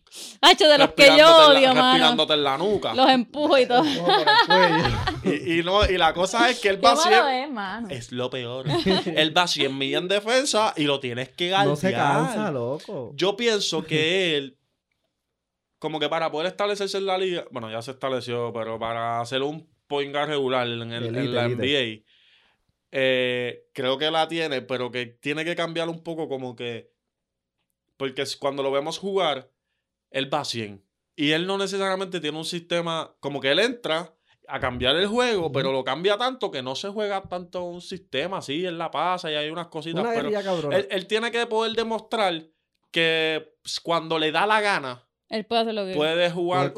Hacho, 0.41 0.67
de 0.67 0.79
los 0.79 0.93
que 0.93 1.05
yo 1.15 1.47
odio, 1.49 1.67
mano. 1.75 1.83
respirándote 1.91 2.33
en 2.33 2.43
la 2.43 2.57
nuca. 2.57 2.95
Los 2.95 3.07
empujo 3.09 3.57
y 3.59 3.67
todo. 3.67 3.83
Y, 5.23 5.59
y 5.59 5.63
no, 5.63 5.85
y 5.85 5.97
la 5.97 6.13
cosa 6.13 6.49
es 6.49 6.59
que 6.59 6.69
él 6.69 6.83
va 6.83 6.95
100... 6.95 7.91
es. 7.91 8.05
Es 8.07 8.11
lo 8.11 8.29
peor. 8.29 8.65
él 9.05 9.37
va 9.37 9.47
100 9.47 9.77
millas 9.77 10.01
en 10.01 10.07
defensa 10.07 10.73
y 10.77 10.85
lo 10.85 10.99
tienes 10.99 11.29
que 11.29 11.49
galdear. 11.49 11.67
no 11.67 11.75
se 11.75 11.91
cansa, 11.91 12.51
loco. 12.51 13.11
Yo 13.15 13.35
pienso 13.37 13.83
que 13.83 14.37
él, 14.37 14.57
como 15.77 15.99
que 15.99 16.09
para 16.09 16.31
poder 16.31 16.47
establecerse 16.47 16.97
en 16.97 17.05
la 17.05 17.17
liga, 17.17 17.45
bueno, 17.51 17.69
ya 17.69 17.81
se 17.81 17.91
estableció, 17.91 18.51
pero 18.53 18.79
para 18.79 19.19
hacer 19.21 19.43
un 19.43 19.67
point 19.89 20.13
guard 20.13 20.29
regular 20.29 20.65
en, 20.67 20.93
el- 20.93 21.15
en 21.15 21.35
la 21.35 21.45
elite. 21.45 21.63
NBA, 22.01 22.05
eh, 22.91 23.65
creo 23.73 23.97
que 23.97 24.09
la 24.11 24.27
tiene, 24.27 24.61
pero 24.61 24.89
que 24.91 25.05
tiene 25.07 25.43
que 25.43 25.55
cambiar 25.55 25.89
un 25.89 26.01
poco 26.03 26.29
como 26.29 26.55
que, 26.55 26.91
porque 27.97 28.23
cuando 28.39 28.63
lo 28.63 28.71
vemos 28.71 28.97
jugar, 28.97 29.51
él 30.11 30.33
va 30.33 30.41
a 30.41 30.45
100. 30.45 30.83
Y 31.15 31.31
él 31.31 31.45
no 31.45 31.57
necesariamente 31.57 32.19
tiene 32.21 32.37
un 32.37 32.45
sistema, 32.45 33.13
como 33.19 33.41
que 33.41 33.51
él 33.51 33.59
entra 33.59 34.15
a 34.47 34.59
cambiar 34.59 34.95
el 34.95 35.07
juego, 35.07 35.51
pero 35.51 35.71
lo 35.71 35.83
cambia 35.83 36.17
tanto 36.17 36.49
que 36.49 36.63
no 36.63 36.75
se 36.75 36.89
juega 36.89 37.21
tanto 37.23 37.63
un 37.63 37.81
sistema, 37.81 38.41
sí, 38.41 38.65
él 38.65 38.77
la 38.77 38.89
pasa 38.89 39.31
y 39.31 39.35
hay 39.35 39.49
unas 39.49 39.67
cositas, 39.67 40.01
Una 40.01 40.13
pero 40.13 40.29
él, 40.77 40.87
él 40.89 41.07
tiene 41.07 41.29
que 41.31 41.45
poder 41.45 41.73
demostrar 41.73 42.47
que 42.89 43.53
pues, 43.61 43.79
cuando 43.79 44.17
le 44.17 44.31
da 44.31 44.47
la 44.47 44.61
gana 44.61 45.07
Él 45.29 45.45
puede 45.45 45.61
hacer 45.61 45.73
lo 45.75 45.85
que 45.85 45.93
puede 45.93 46.31
jugar 46.31 46.73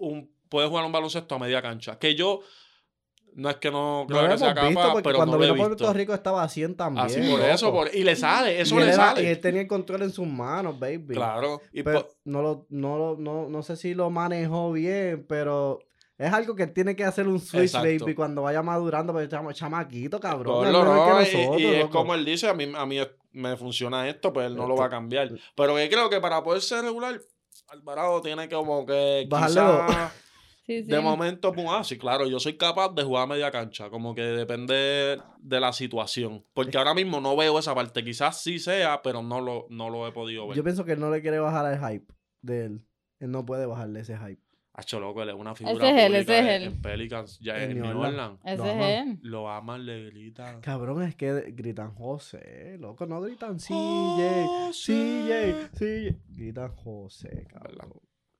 un- 0.00 0.33
puede 0.54 0.68
jugar 0.68 0.84
un 0.84 0.92
baloncesto 0.92 1.34
a 1.34 1.38
media 1.38 1.60
cancha. 1.60 1.98
Que 1.98 2.14
yo 2.14 2.40
no 3.34 3.50
es 3.50 3.56
que 3.56 3.70
no 3.70 4.04
creo 4.08 4.28
que 4.28 4.38
sea 4.38 4.54
visto 4.54 4.74
capaz, 4.74 4.92
porque 4.92 5.02
pero 5.02 5.16
cuando 5.16 5.36
no 5.36 5.42
vino 5.42 5.56
por 5.56 5.68
visto. 5.70 5.84
Puerto 5.84 5.92
Rico 5.98 6.14
estaba 6.14 6.44
a 6.44 6.48
100 6.48 6.76
también. 6.76 7.04
Así 7.06 7.20
por 7.28 7.40
eso, 7.40 7.72
por- 7.72 7.92
y 7.92 8.04
le 8.04 8.14
sale, 8.16 8.60
eso 8.60 8.76
y 8.76 8.78
le 8.78 8.84
era- 8.92 8.94
sale. 8.94 9.22
y 9.24 9.26
él 9.26 9.40
tenía 9.40 9.62
el 9.62 9.66
control 9.66 10.02
en 10.02 10.12
sus 10.12 10.26
manos, 10.28 10.78
baby. 10.78 11.14
Claro. 11.14 11.60
Y 11.72 11.82
Pero 11.82 12.02
po- 12.06 12.14
no, 12.24 12.42
lo, 12.42 12.66
no, 12.70 12.96
lo, 12.96 13.16
no, 13.18 13.48
no 13.48 13.62
sé 13.64 13.76
si 13.76 13.92
lo 13.94 14.08
manejó 14.10 14.70
bien, 14.70 15.26
pero 15.28 15.80
es 16.16 16.32
algo 16.32 16.54
que 16.54 16.68
tiene 16.68 16.94
que 16.94 17.02
hacer 17.04 17.26
un 17.26 17.40
switch, 17.40 17.74
Exacto. 17.74 18.04
baby, 18.04 18.14
cuando 18.14 18.42
vaya 18.42 18.62
madurando, 18.62 19.12
pero 19.12 19.26
chama, 19.28 19.52
chamaquito, 19.52 20.20
cabrón. 20.20 20.54
Por 20.54 20.66
es 20.68 20.72
lo 20.72 20.84
no, 20.84 20.94
que 21.18 21.24
y- 21.32 21.36
nosotros, 21.36 21.60
y, 21.60 21.66
es 21.66 21.86
como 21.86 22.14
él 22.14 22.24
dice, 22.24 22.48
a 22.48 22.54
mí, 22.54 22.72
a 22.72 22.86
mí 22.86 23.00
me 23.32 23.56
funciona 23.56 24.08
esto, 24.08 24.32
pues 24.32 24.46
él 24.46 24.54
no 24.54 24.68
lo 24.68 24.76
va 24.76 24.86
a 24.86 24.90
cambiar. 24.90 25.28
Pero 25.56 25.76
yo 25.76 25.88
creo 25.90 26.08
que 26.08 26.20
para 26.20 26.40
poder 26.44 26.62
ser 26.62 26.84
regular, 26.84 27.20
Alvarado 27.66 28.20
tiene 28.20 28.48
que 28.48 28.54
como 28.54 28.86
que 28.86 29.26
quizá 29.28 30.12
Sí, 30.66 30.82
sí. 30.82 30.90
de 30.90 30.98
momento, 31.00 31.52
pum, 31.52 31.66
ah, 31.68 31.84
sí, 31.84 31.98
claro, 31.98 32.26
yo 32.26 32.40
soy 32.40 32.56
capaz 32.56 32.88
de 32.94 33.02
jugar 33.02 33.24
a 33.24 33.26
media 33.26 33.50
cancha, 33.50 33.90
como 33.90 34.14
que 34.14 34.22
depende 34.22 35.18
de 35.38 35.60
la 35.60 35.72
situación. 35.74 36.42
Porque 36.54 36.78
ahora 36.78 36.94
mismo 36.94 37.20
no 37.20 37.36
veo 37.36 37.58
esa 37.58 37.74
parte, 37.74 38.02
quizás 38.02 38.40
sí 38.40 38.58
sea, 38.58 39.02
pero 39.02 39.22
no 39.22 39.40
lo, 39.42 39.66
no 39.68 39.90
lo 39.90 40.08
he 40.08 40.12
podido 40.12 40.46
ver. 40.48 40.56
Yo 40.56 40.64
pienso 40.64 40.84
que 40.86 40.92
él 40.92 41.00
no 41.00 41.10
le 41.10 41.20
quiere 41.20 41.38
bajar 41.38 41.70
el 41.72 41.78
hype 41.78 42.12
de 42.40 42.64
él. 42.64 42.80
Él 43.20 43.30
no 43.30 43.44
puede 43.44 43.66
bajarle 43.66 44.00
ese 44.00 44.16
hype. 44.16 44.40
Hacho, 44.76 44.98
loco, 44.98 45.22
él 45.22 45.28
es 45.28 45.34
una 45.36 45.54
figura 45.54 45.86
Ese 45.88 45.96
es 45.98 46.02
él, 46.06 46.14
ese 46.16 46.38
es 46.38 46.44
en- 46.44 46.48
él. 46.48 46.62
en 46.64 46.82
Pelicans, 46.82 47.38
ya 47.40 47.62
En 47.62 47.70
en 47.70 47.80
New 47.82 47.90
Orleans. 48.00 48.16
Orleans. 48.16 48.40
Ese 48.44 48.56
Lo 48.56 48.64
es 48.64 48.70
aman. 48.72 48.90
él. 48.90 49.18
Lo 49.22 49.48
aman, 49.50 49.86
le 49.86 50.04
gritan. 50.10 50.60
Cabrón, 50.62 51.02
es 51.02 51.14
que 51.14 51.52
gritan 51.54 51.94
José, 51.94 52.76
loco, 52.80 53.06
no 53.06 53.20
gritan 53.20 53.58
CJ. 53.60 54.72
CJ, 54.72 55.68
CJ. 55.78 56.16
Gritan 56.30 56.72
José, 56.74 57.46
cabrón. 57.52 57.92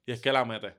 Y 0.07 0.13
es 0.13 0.21
que 0.21 0.33
la 0.33 0.45
mete. 0.45 0.75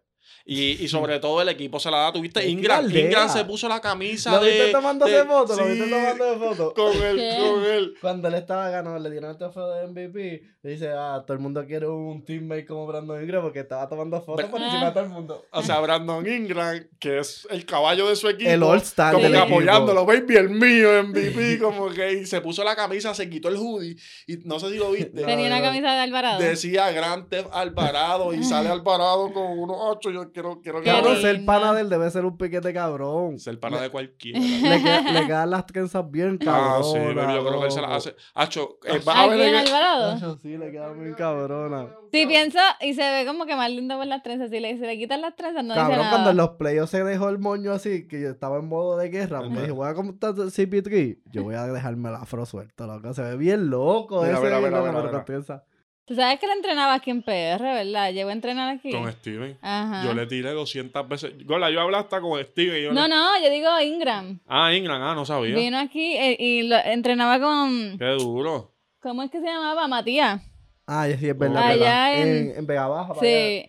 Y, 0.46 0.84
y 0.84 0.88
sobre 0.88 1.20
todo 1.20 1.42
el 1.42 1.50
equipo 1.50 1.80
se 1.80 1.90
la 1.90 1.98
da. 1.98 2.14
Tuviste 2.14 2.48
Ingram. 2.48 2.86
Ingram 2.90 3.30
se 3.30 3.44
puso 3.46 3.68
la 3.68 3.82
camisa 3.82 4.32
¿Lo 4.32 4.44
de... 4.44 4.52
viste 4.52 4.72
tomándose 4.72 5.12
de- 5.12 5.26
fotos? 5.26 5.58
¿Lo 5.58 5.66
viste 5.66 5.90
tomando 5.90 6.26
de 6.26 6.38
fotos? 6.38 6.74
Con 6.74 6.94
él, 7.04 7.34
con 7.40 7.64
él. 7.66 7.94
Cuando 8.00 8.28
él 8.28 8.34
estaba 8.36 8.70
ganando, 8.70 9.00
le 9.00 9.10
dieron 9.10 9.32
el 9.32 9.38
trofeo 9.38 9.70
de 9.72 9.88
MVP. 9.88 10.44
Le 10.62 10.72
dice, 10.72 10.90
ah, 10.98 11.24
todo 11.26 11.34
el 11.34 11.40
mundo 11.40 11.64
quiere 11.66 11.88
un 11.88 12.24
teammate 12.26 12.66
como 12.66 12.88
Brandon 12.88 13.22
Ingram 13.22 13.42
porque 13.44 13.60
estaba 13.60 13.88
tomando 13.88 14.20
fotos 14.22 14.46
por 14.50 14.60
encima 14.62 14.86
de 14.88 14.92
todo 14.92 15.04
el 15.04 15.10
mundo. 15.10 15.46
O 15.52 15.62
sea, 15.62 15.80
Brandon 15.80 16.26
Ingram, 16.28 16.88
que 17.00 17.20
es 17.20 17.48
el 17.52 17.66
caballo 17.66 18.08
de 18.08 18.16
su 18.16 18.28
equipo. 18.30 18.50
El 18.50 18.64
All-Star 18.64 19.14
Como 19.14 19.24
del 19.26 19.34
que 19.34 19.38
equipo. 19.40 19.56
apoyándolo, 19.56 20.06
baby, 20.06 20.36
el 20.38 20.50
mío, 20.50 21.04
MVP, 21.04 21.60
como 21.60 21.90
que 21.90 22.14
y 22.14 22.26
se 22.26 22.42
puso 22.42 22.64
la 22.64 22.76
camisa, 22.76 23.14
se 23.14 23.30
quitó 23.30 23.50
el 23.50 23.58
hoodie 23.58 23.96
y 24.28 24.38
no 24.38 24.60
sé 24.60 24.70
si 24.72 24.78
lo 24.78 24.92
viste. 24.92 25.24
Tenía 25.24 25.48
una 25.48 25.62
camisa 25.62 25.94
de 25.94 26.00
Alvarado. 26.02 26.40
Decía 26.42 26.92
Grand 26.92 27.30
Theft 27.30 27.50
Alvarado 27.52 28.34
y 28.34 28.44
sale 28.44 28.70
Alvarado 28.70 29.32
con 29.34 29.44
unos 29.60 29.78
ocho. 29.80 30.10
Yo 30.16 30.32
quiero, 30.32 30.62
quiero 30.62 30.82
Cabrón, 30.84 31.18
ser 31.18 31.44
pana 31.46 31.74
de 31.74 31.82
él 31.82 31.90
debe 31.90 32.10
ser 32.10 32.24
un 32.26 32.38
piquete 32.38 32.74
cabrón. 32.74 33.36
es 33.36 33.48
el 33.48 33.60
pana 33.60 33.82
de 33.82 33.90
cualquiera. 33.90 34.40
Le, 34.40 34.82
queda- 34.82 35.12
le 35.12 35.26
quedan 35.28 35.50
las 35.50 35.66
trenzas 35.66 36.10
bien 36.10 36.40
Ah, 36.42 36.80
cabronas. 36.80 36.92
sí, 36.92 36.98
baby, 37.16 37.34
yo 37.36 37.46
creo 37.48 37.60
que 37.60 37.66
él 37.66 37.72
se 37.72 37.82
la 37.82 37.88
loco. 37.88 37.98
hace. 37.98 38.16
Acho, 38.34 38.78
eh, 38.86 39.02
vas 39.06 39.16
a 39.18 39.24
¿A 39.24 39.28
ver 39.28 39.42
en 39.42 39.56
Alvarado? 39.56 40.38
Sí, 40.42 40.58
le 40.58 40.72
quedan 40.72 41.00
bien 41.00 41.14
cabronas. 41.16 41.88
Sí, 42.12 42.26
pienso, 42.28 42.60
y 42.80 42.94
se 42.94 43.02
ve 43.02 43.26
como 43.26 43.46
que 43.46 43.56
más 43.56 43.70
lindo 43.70 43.98
por 43.98 44.08
las 44.08 44.24
trenzas. 44.24 44.50
Si 44.50 44.60
le, 44.60 44.74
si 44.76 44.80
le 44.82 44.98
quitan 44.98 45.20
las 45.22 45.36
trenzas, 45.36 45.64
no 45.66 45.74
dice 45.74 45.82
Cabrón, 45.82 45.98
nada. 46.00 46.10
cuando 46.12 46.30
en 46.30 46.38
los 46.38 46.50
playoffs 46.52 46.92
se 46.92 47.04
dejó 47.04 47.28
el 47.30 47.40
moño 47.40 47.74
así, 47.74 48.08
que 48.08 48.22
yo 48.22 48.30
estaba 48.30 48.58
en 48.60 48.68
modo 48.70 48.96
de 48.98 49.10
guerra, 49.10 49.42
me 49.42 49.60
dije, 49.62 49.72
voy 49.72 49.88
a 49.90 49.94
comprar 49.94 50.34
CP3, 50.34 51.20
yo 51.32 51.44
voy 51.44 51.56
a 51.56 51.66
dejarme 51.68 52.10
el 52.10 52.16
afro 52.16 52.46
suelto, 52.46 52.88
loco. 52.88 53.14
Se 53.14 53.22
ve 53.22 53.36
bien 53.36 53.70
loco 53.70 54.22
Mira, 54.22 54.36
ese 54.36 54.44
mira, 54.44 54.58
mira, 54.60 54.80
mira, 54.80 54.92
pero 54.94 55.08
mira. 55.12 55.66
Tú 56.06 56.14
sabes 56.16 56.40
que 56.40 56.46
él 56.46 56.52
entrenaba 56.52 56.94
aquí 56.94 57.10
en 57.10 57.24
PR, 57.24 57.62
¿verdad? 57.64 58.12
Llegó 58.14 58.30
a 58.30 58.34
entrenar 58.34 58.76
aquí. 58.76 58.92
Con 58.92 59.12
Steven. 59.12 59.58
Ajá. 59.62 60.04
Yo 60.06 60.14
le 60.14 60.28
tiré 60.28 60.52
200 60.52 61.10
veces. 61.10 61.34
Gola, 61.48 61.72
yo 61.72 61.82
hablé 61.82 61.98
hasta 61.98 62.22
con 62.22 62.40
Steven. 62.44 62.80
y 62.80 62.84
yo 62.84 62.94
No, 62.94 63.04
le- 63.04 63.10
no, 63.10 63.44
yo 63.44 63.50
digo 63.50 63.80
Ingram. 63.82 64.40
Ah, 64.48 64.72
Ingram, 64.72 65.02
ah, 65.02 65.16
no 65.16 65.26
sabía. 65.26 65.56
Vino 65.56 65.80
aquí 65.80 66.16
eh, 66.16 66.36
y 66.40 66.62
lo, 66.68 66.76
entrenaba 66.78 67.40
con. 67.40 67.98
Qué 67.98 68.06
duro. 68.06 68.72
¿Cómo 69.02 69.24
es 69.24 69.32
que 69.32 69.40
se 69.40 69.48
llamaba? 69.48 69.88
Matías. 69.88 70.42
Ah, 70.86 71.08
sí, 71.08 71.28
es 71.28 71.38
verdad. 71.38 71.64
Allá 71.64 71.76
verdad. 71.80 72.22
en- 72.22 72.28
en, 72.52 72.58
en 72.60 72.68
Vega 72.68 72.88
Baja. 72.88 73.14
Sí. 73.20 73.68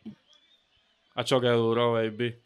Hacho, 1.15 1.41
qué 1.41 1.49
duro, 1.49 1.95
baby. 1.95 2.37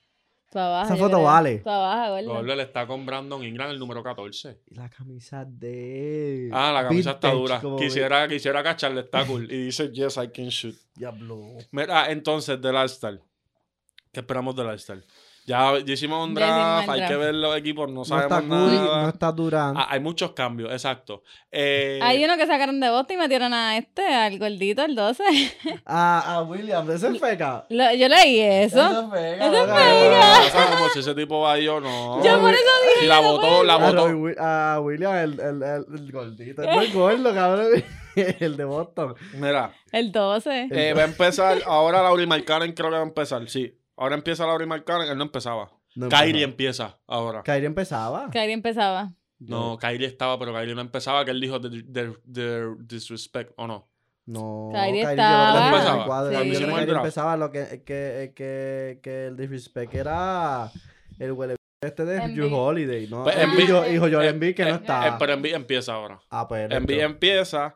Esa 0.50 0.96
foto 0.96 1.22
vale. 1.22 1.62
¿verdad? 1.64 2.24
Gordo 2.24 2.56
le 2.56 2.62
está 2.64 2.84
con 2.84 3.06
Brandon 3.06 3.42
Ingram 3.44 3.70
el 3.70 3.78
número 3.78 4.02
14. 4.02 4.62
Y 4.66 4.74
la 4.74 4.88
camisa 4.88 5.44
de. 5.44 6.50
Ah, 6.52 6.72
la 6.72 6.82
camisa 6.82 7.12
está 7.12 7.30
dura. 7.30 7.60
como 7.60 7.76
Quisiera, 7.76 8.26
quisiera 8.26 8.60
cacharle, 8.62 9.02
está 9.02 9.24
cool. 9.24 9.50
Y 9.50 9.66
dice, 9.66 9.92
yes, 9.92 10.16
I 10.16 10.28
can 10.28 10.48
shoot. 10.48 10.74
Diablo. 10.96 11.40
Mira, 11.70 12.10
entonces, 12.10 12.60
del 12.60 12.74
All-Star. 12.74 13.20
¿Qué 14.12 14.20
esperamos 14.20 14.56
del 14.56 14.66
All-Star? 14.66 15.04
Ya, 15.50 15.78
ya 15.84 15.92
hicimos 15.94 16.28
un 16.28 16.34
draft, 16.34 16.88
hay 16.88 17.06
que 17.08 17.16
ver 17.16 17.34
los 17.34 17.56
equipos, 17.56 17.88
no 17.88 17.94
No 18.00 18.04
sabemos 18.04 18.38
está 18.38 18.48
Curry, 18.48 18.76
nada. 18.76 19.02
no 19.02 19.08
está 19.08 19.32
Durant. 19.32 19.76
Ah, 19.78 19.86
hay 19.90 19.98
muchos 20.00 20.30
cambios, 20.32 20.70
exacto. 20.70 21.22
Eh, 21.50 21.98
Hay 22.02 22.24
uno 22.24 22.36
que 22.36 22.46
sacaron 22.46 22.78
de 22.78 22.88
Boston 22.88 23.16
y 23.16 23.18
metieron 23.18 23.52
a 23.52 23.76
este, 23.76 24.06
al 24.06 24.38
gordito, 24.38 24.84
el 24.84 24.94
12. 24.94 25.22
A, 25.86 26.34
a 26.36 26.42
Williams, 26.42 26.88
ese 26.90 27.08
es 27.08 27.18
feca. 27.18 27.66
Lo- 27.68 27.92
yo 27.94 28.08
leí 28.08 28.38
eso. 28.40 28.80
Ese 28.80 29.00
es 29.00 29.10
feca. 29.10 29.46
Ese 29.46 29.56
es 29.56 29.66
feca. 29.66 30.40
o 30.46 30.50
sea, 30.50 30.76
como 30.76 30.88
si 30.90 30.98
ese 31.00 31.14
tipo 31.14 31.40
va 31.40 31.58
yo, 31.58 31.80
no. 31.80 32.22
Yo 32.24 32.40
por 32.40 32.50
eso 32.54 32.62
dije. 32.94 33.04
Y 33.06 33.08
la 33.08 33.18
votó, 33.20 33.64
la 33.64 33.76
votó. 33.76 34.06
A 34.38 34.80
Williams, 34.80 35.16
el, 35.24 35.40
el, 35.40 35.62
el, 35.62 35.84
el 35.98 36.12
gordito. 36.12 36.62
El 36.62 36.76
muy 36.76 36.86
gordo, 36.92 37.34
cabrón. 37.34 37.68
El 38.16 38.56
de 38.56 38.64
Boston. 38.64 39.14
Mira, 39.34 39.72
El 39.92 40.10
12. 40.10 40.68
eh, 40.72 40.92
va 40.94 41.02
a 41.02 41.04
empezar, 41.04 41.58
ahora 41.64 42.02
Lauri 42.02 42.26
Markkanen 42.26 42.72
creo 42.72 42.90
que 42.90 42.96
va 42.96 43.02
a 43.02 43.06
empezar, 43.06 43.48
sí. 43.48 43.72
Ahora 44.00 44.14
empieza 44.14 44.46
Lauri 44.46 44.64
Markkanen, 44.66 45.08
él 45.10 45.16
no 45.18 45.24
empezaba. 45.24 45.70
No 45.94 46.08
Kyrie 46.08 46.42
empieza 46.42 46.98
ahora. 47.06 47.42
Kyrie 47.42 47.66
empezaba. 47.66 48.30
Kyrie 48.30 48.54
empezaba. 48.54 49.12
No, 49.38 49.76
Kyrie 49.78 50.06
estaba, 50.06 50.38
pero 50.38 50.54
Kyrie 50.54 50.74
no 50.74 50.80
empezaba, 50.80 51.24
que 51.24 51.30
él 51.32 51.40
dijo 51.40 51.60
the, 51.60 51.68
the- 51.82 52.16
the 52.32 52.62
disrespect, 52.80 53.52
¿o 53.56 53.66
no? 53.66 53.88
No, 54.26 54.70
Kyrie 54.72 55.00
yo 55.00 55.04
no 55.06 55.10
estaba. 55.10 55.98
que 55.98 56.04
cuadra. 56.06 56.40
Sí. 56.42 56.50
Yo 56.52 56.58
que 56.60 56.66
Kyrie 56.72 56.94
empezaba 56.94 57.36
lo 57.36 57.50
que, 57.50 57.82
que, 57.84 58.32
que, 58.34 59.00
que 59.02 59.26
el 59.26 59.36
disrespect 59.36 59.94
era 59.94 60.70
el 61.18 61.32
huele 61.32 61.56
este 61.82 62.04
de. 62.04 62.28
Drew 62.28 62.54
Holiday, 62.54 63.06
¿no? 63.08 63.24
Pues 63.24 63.36
hijo 63.90 64.08
Joel 64.08 64.22
Eh, 64.22 64.28
Embiid 64.28 64.54
que 64.54 64.64
no 64.64 64.70
eh, 64.70 64.74
está. 64.74 65.08
eh, 65.08 65.12
pero 65.18 65.32
Embiid 65.34 65.54
empieza 65.54 65.94
ahora. 65.94 66.20
ah, 66.30 66.46
pues. 66.46 66.70
Embiid 66.70 67.00
empieza, 67.00 67.74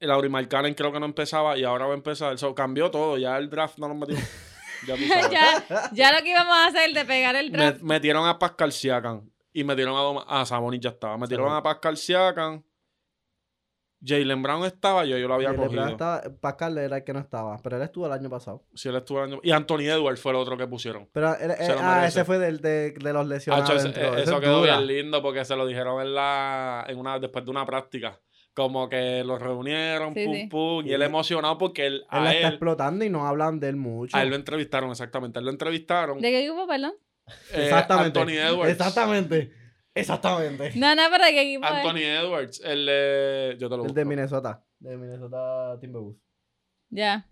Lauri 0.00 0.28
Markkanen 0.28 0.74
creo 0.74 0.90
que 0.92 0.98
no 1.00 1.06
empezaba 1.06 1.56
y 1.58 1.64
ahora 1.64 1.86
va 1.86 1.92
a 1.92 1.96
empezar. 1.96 2.32
Eso 2.34 2.54
cambió 2.54 2.90
todo, 2.90 3.18
ya 3.18 3.36
el 3.36 3.50
draft 3.50 3.78
no 3.78 3.88
nos 3.88 3.96
metió. 3.98 4.16
Ya 4.86 4.96
ya, 5.30 5.90
ya 5.92 6.12
lo 6.12 6.22
que 6.22 6.30
íbamos 6.30 6.54
a 6.56 6.66
hacer 6.68 6.92
de 6.92 7.04
pegar 7.04 7.36
el 7.36 7.50
Me- 7.50 7.58
draft. 7.58 7.82
metieron 7.82 8.26
a 8.28 8.38
Pascal 8.38 8.72
Siakam 8.72 9.28
y 9.52 9.64
metieron 9.64 9.96
a 9.96 10.00
Doma- 10.00 10.24
a 10.28 10.44
Sabonis 10.46 10.80
ya 10.80 10.90
estaba. 10.90 11.18
Metieron 11.18 11.52
a 11.52 11.62
Pascal 11.62 11.96
Siakam. 11.96 12.62
Jalen 14.02 14.42
Brown 14.42 14.64
estaba, 14.64 15.04
yo, 15.04 15.18
yo 15.18 15.28
lo 15.28 15.34
había 15.34 15.50
LeBron 15.50 15.66
cogido. 15.68 15.88
estaba- 15.88 16.22
Pascal 16.40 16.78
era 16.78 16.96
el 16.96 17.04
que 17.04 17.12
no 17.12 17.18
estaba, 17.18 17.58
pero 17.62 17.76
él 17.76 17.82
estuvo 17.82 18.06
el 18.06 18.12
año 18.12 18.30
pasado. 18.30 18.64
Sí, 18.74 18.88
él 18.88 18.96
estuvo 18.96 19.18
el 19.22 19.30
año- 19.32 19.40
Y 19.42 19.50
Anthony 19.50 19.80
Edwards 19.90 20.18
fue 20.22 20.32
el 20.32 20.36
otro 20.38 20.56
que 20.56 20.66
pusieron. 20.66 21.06
Pero 21.12 21.34
él- 21.36 21.50
él- 21.50 21.56
Se 21.66 21.72
lo 21.74 21.80
ah, 21.80 21.96
merece. 21.96 22.06
ese 22.20 22.24
fue 22.24 22.38
del, 22.38 22.60
de, 22.60 22.92
de 22.92 23.12
los 23.12 23.26
lesionados. 23.26 23.84
Eh, 23.84 23.90
Esa 23.90 24.18
eso 24.20 24.34
es 24.36 24.40
quedó 24.40 24.60
dura. 24.60 24.78
bien 24.78 24.86
lindo 24.86 25.20
porque 25.20 25.44
se 25.44 25.54
lo 25.54 25.66
dijeron 25.66 26.00
en 26.00 26.14
la 26.14 26.86
en 26.88 26.98
una 26.98 27.18
después 27.18 27.44
de 27.44 27.50
una 27.50 27.66
práctica. 27.66 28.18
Como 28.54 28.88
que 28.88 29.22
los 29.24 29.40
reunieron, 29.40 30.12
Sí, 30.12 30.24
pum, 30.26 30.34
sí. 30.34 30.46
pum, 30.48 30.86
y 30.86 30.92
él 30.92 31.02
emocionado 31.02 31.56
porque 31.56 31.86
él, 31.86 32.04
Él 32.10 32.24
la 32.24 32.32
está 32.32 32.48
él, 32.48 32.52
explotando 32.54 33.04
y 33.04 33.08
no 33.10 33.26
hablan 33.26 33.60
de 33.60 33.68
él 33.68 33.76
mucho. 33.76 34.16
a 34.16 34.22
él 34.22 34.28
lo 34.30 34.36
entrevistaron, 34.36 34.90
exactamente. 34.90 35.38
A 35.38 35.40
él 35.40 35.44
lo 35.46 35.52
entrevistaron. 35.52 36.20
¿De 36.20 36.30
qué 36.30 36.40
equipo, 36.46 36.66
perdón? 36.66 36.92
eh, 37.52 37.64
Exactamente. 37.64 38.18
Anthony 38.18 38.32
Edwards. 38.34 38.72
Exactamente. 38.72 39.52
Exactamente. 39.94 40.72
No, 40.76 40.94
no, 40.94 41.02
pero 41.10 41.24
¿de 41.24 41.30
qué 41.32 41.42
equipo 41.42 41.64
es? 41.66 41.72
Anthony 41.72 41.98
Edwards, 42.02 42.60
el 42.64 42.86
de... 42.86 43.56
Yo 43.58 43.68
te 43.68 43.76
lo 43.76 43.82
El 43.82 43.88
busco. 43.88 43.94
de 43.94 44.04
Minnesota. 44.04 44.64
De 44.78 44.96
Minnesota 44.96 45.78
Timberwolves. 45.80 46.20
Ya. 46.90 47.26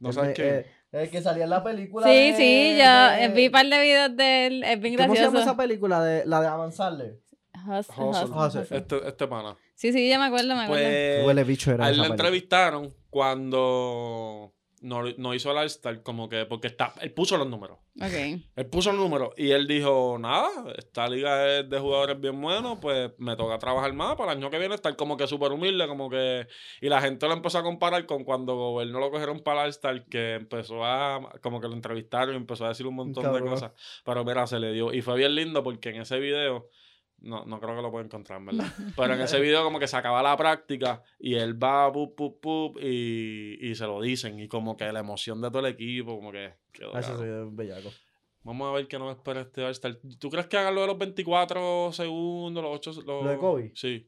No 0.00 0.08
El 0.08 0.14
sabes 0.14 0.28
de- 0.30 0.34
qué. 0.34 0.48
eh, 0.58 0.66
el 0.92 1.10
que 1.10 1.22
salía 1.22 1.44
en 1.44 1.50
la 1.50 1.62
película. 1.62 2.06
Sí, 2.06 2.12
de- 2.12 2.34
sí, 2.36 2.76
yo 2.78 3.28
de- 3.28 3.28
vi 3.34 3.46
un 3.46 3.52
par 3.52 3.66
de 3.66 3.80
videos 3.80 4.16
de 4.16 4.46
él. 4.46 4.64
Es 4.64 4.80
bien 4.80 4.96
¿Cómo 4.96 5.14
se 5.14 5.22
llama 5.22 5.40
esa 5.40 5.56
película? 5.56 6.02
De, 6.02 6.24
la 6.26 6.40
de 6.40 6.46
avanzarle. 6.48 7.20
Hustle. 7.66 8.76
Este, 8.76 9.08
este 9.08 9.26
pana. 9.26 9.56
Sí, 9.74 9.92
sí, 9.92 10.08
ya 10.08 10.18
me 10.18 10.26
acuerdo, 10.26 10.54
me 10.54 10.62
acuerdo. 10.64 10.84
Pues... 10.84 11.26
Huele 11.26 11.44
bicho 11.44 11.72
era 11.72 11.86
A 11.86 11.90
él 11.90 11.98
lo 11.98 12.04
entrevistaron 12.04 12.94
cuando 13.10 14.54
no, 14.84 15.02
no 15.16 15.34
hizo 15.34 15.50
el 15.50 15.56
All-Star, 15.56 16.02
como 16.02 16.28
que 16.28 16.44
porque 16.44 16.68
está, 16.68 16.92
él 17.00 17.12
puso 17.12 17.36
los 17.38 17.48
números. 17.48 17.78
Ok. 18.00 18.42
Él 18.54 18.66
puso 18.66 18.92
los 18.92 19.00
números 19.00 19.30
y 19.36 19.50
él 19.50 19.66
dijo, 19.66 20.18
nada, 20.20 20.48
esta 20.76 21.08
liga 21.08 21.58
es 21.58 21.68
de 21.68 21.78
jugadores 21.78 22.20
bien 22.20 22.40
buenos, 22.40 22.78
pues 22.80 23.12
me 23.18 23.34
toca 23.34 23.58
trabajar 23.58 23.92
más 23.94 24.14
para 24.16 24.32
el 24.32 24.38
año 24.38 24.50
que 24.50 24.58
viene 24.58 24.74
estar 24.74 24.94
como 24.94 25.16
que 25.16 25.26
súper 25.26 25.52
humilde, 25.52 25.88
como 25.88 26.10
que... 26.10 26.46
Y 26.82 26.88
la 26.88 27.00
gente 27.00 27.26
lo 27.26 27.32
empezó 27.32 27.58
a 27.58 27.62
comparar 27.62 28.04
con 28.04 28.24
cuando 28.24 28.80
él 28.82 28.92
no 28.92 29.00
lo 29.00 29.10
cogieron 29.10 29.40
para 29.40 29.60
el 29.60 29.66
All-Star, 29.66 30.04
que 30.04 30.34
empezó 30.34 30.84
a... 30.84 31.30
como 31.40 31.60
que 31.60 31.68
lo 31.68 31.74
entrevistaron 31.74 32.34
y 32.34 32.36
empezó 32.36 32.66
a 32.66 32.68
decir 32.68 32.86
un 32.86 32.96
montón 32.96 33.24
de 33.24 33.30
Cabrón. 33.30 33.48
cosas. 33.48 33.72
Pero 34.04 34.24
mira, 34.24 34.46
se 34.46 34.60
le 34.60 34.72
dio. 34.72 34.92
Y 34.92 35.00
fue 35.00 35.16
bien 35.16 35.34
lindo 35.34 35.62
porque 35.62 35.90
en 35.90 36.02
ese 36.02 36.18
video... 36.18 36.68
No, 37.24 37.44
no 37.46 37.58
creo 37.58 37.74
que 37.74 37.82
lo 37.82 37.90
pueda 37.90 38.04
encontrar, 38.04 38.38
en 38.38 38.46
¿verdad? 38.46 38.66
Pero 38.96 39.14
en 39.14 39.20
ese 39.22 39.40
video 39.40 39.64
como 39.64 39.78
que 39.78 39.88
se 39.88 39.96
acaba 39.96 40.22
la 40.22 40.36
práctica 40.36 41.02
y 41.18 41.34
él 41.34 41.62
va, 41.62 41.90
pup, 41.90 42.14
pup, 42.14 42.40
pup, 42.40 42.78
y, 42.82 43.58
y 43.60 43.74
se 43.74 43.86
lo 43.86 44.00
dicen. 44.00 44.38
Y 44.38 44.48
como 44.48 44.76
que 44.76 44.92
la 44.92 45.00
emoción 45.00 45.40
de 45.40 45.48
todo 45.48 45.60
el 45.60 45.72
equipo, 45.72 46.16
como 46.16 46.30
que 46.30 46.54
quedó 46.72 46.94
Ah, 46.94 47.00
Eso 47.00 47.14
es 47.14 47.46
un 47.46 47.56
bellaco. 47.56 47.90
Vamos 48.42 48.68
a 48.68 48.72
ver 48.72 48.86
qué 48.86 48.98
nos 48.98 49.16
espera 49.16 49.40
este 49.40 49.64
All-Star. 49.64 49.98
¿Tú 50.18 50.28
crees 50.28 50.46
que 50.46 50.58
hagan 50.58 50.74
lo 50.74 50.82
de 50.82 50.86
los 50.88 50.98
24 50.98 51.92
segundos, 51.92 52.62
los 52.62 52.74
8... 52.76 52.92
Los... 52.92 53.06
¿Lo 53.06 53.24
de 53.30 53.38
Kobe? 53.38 53.72
Sí. 53.74 54.06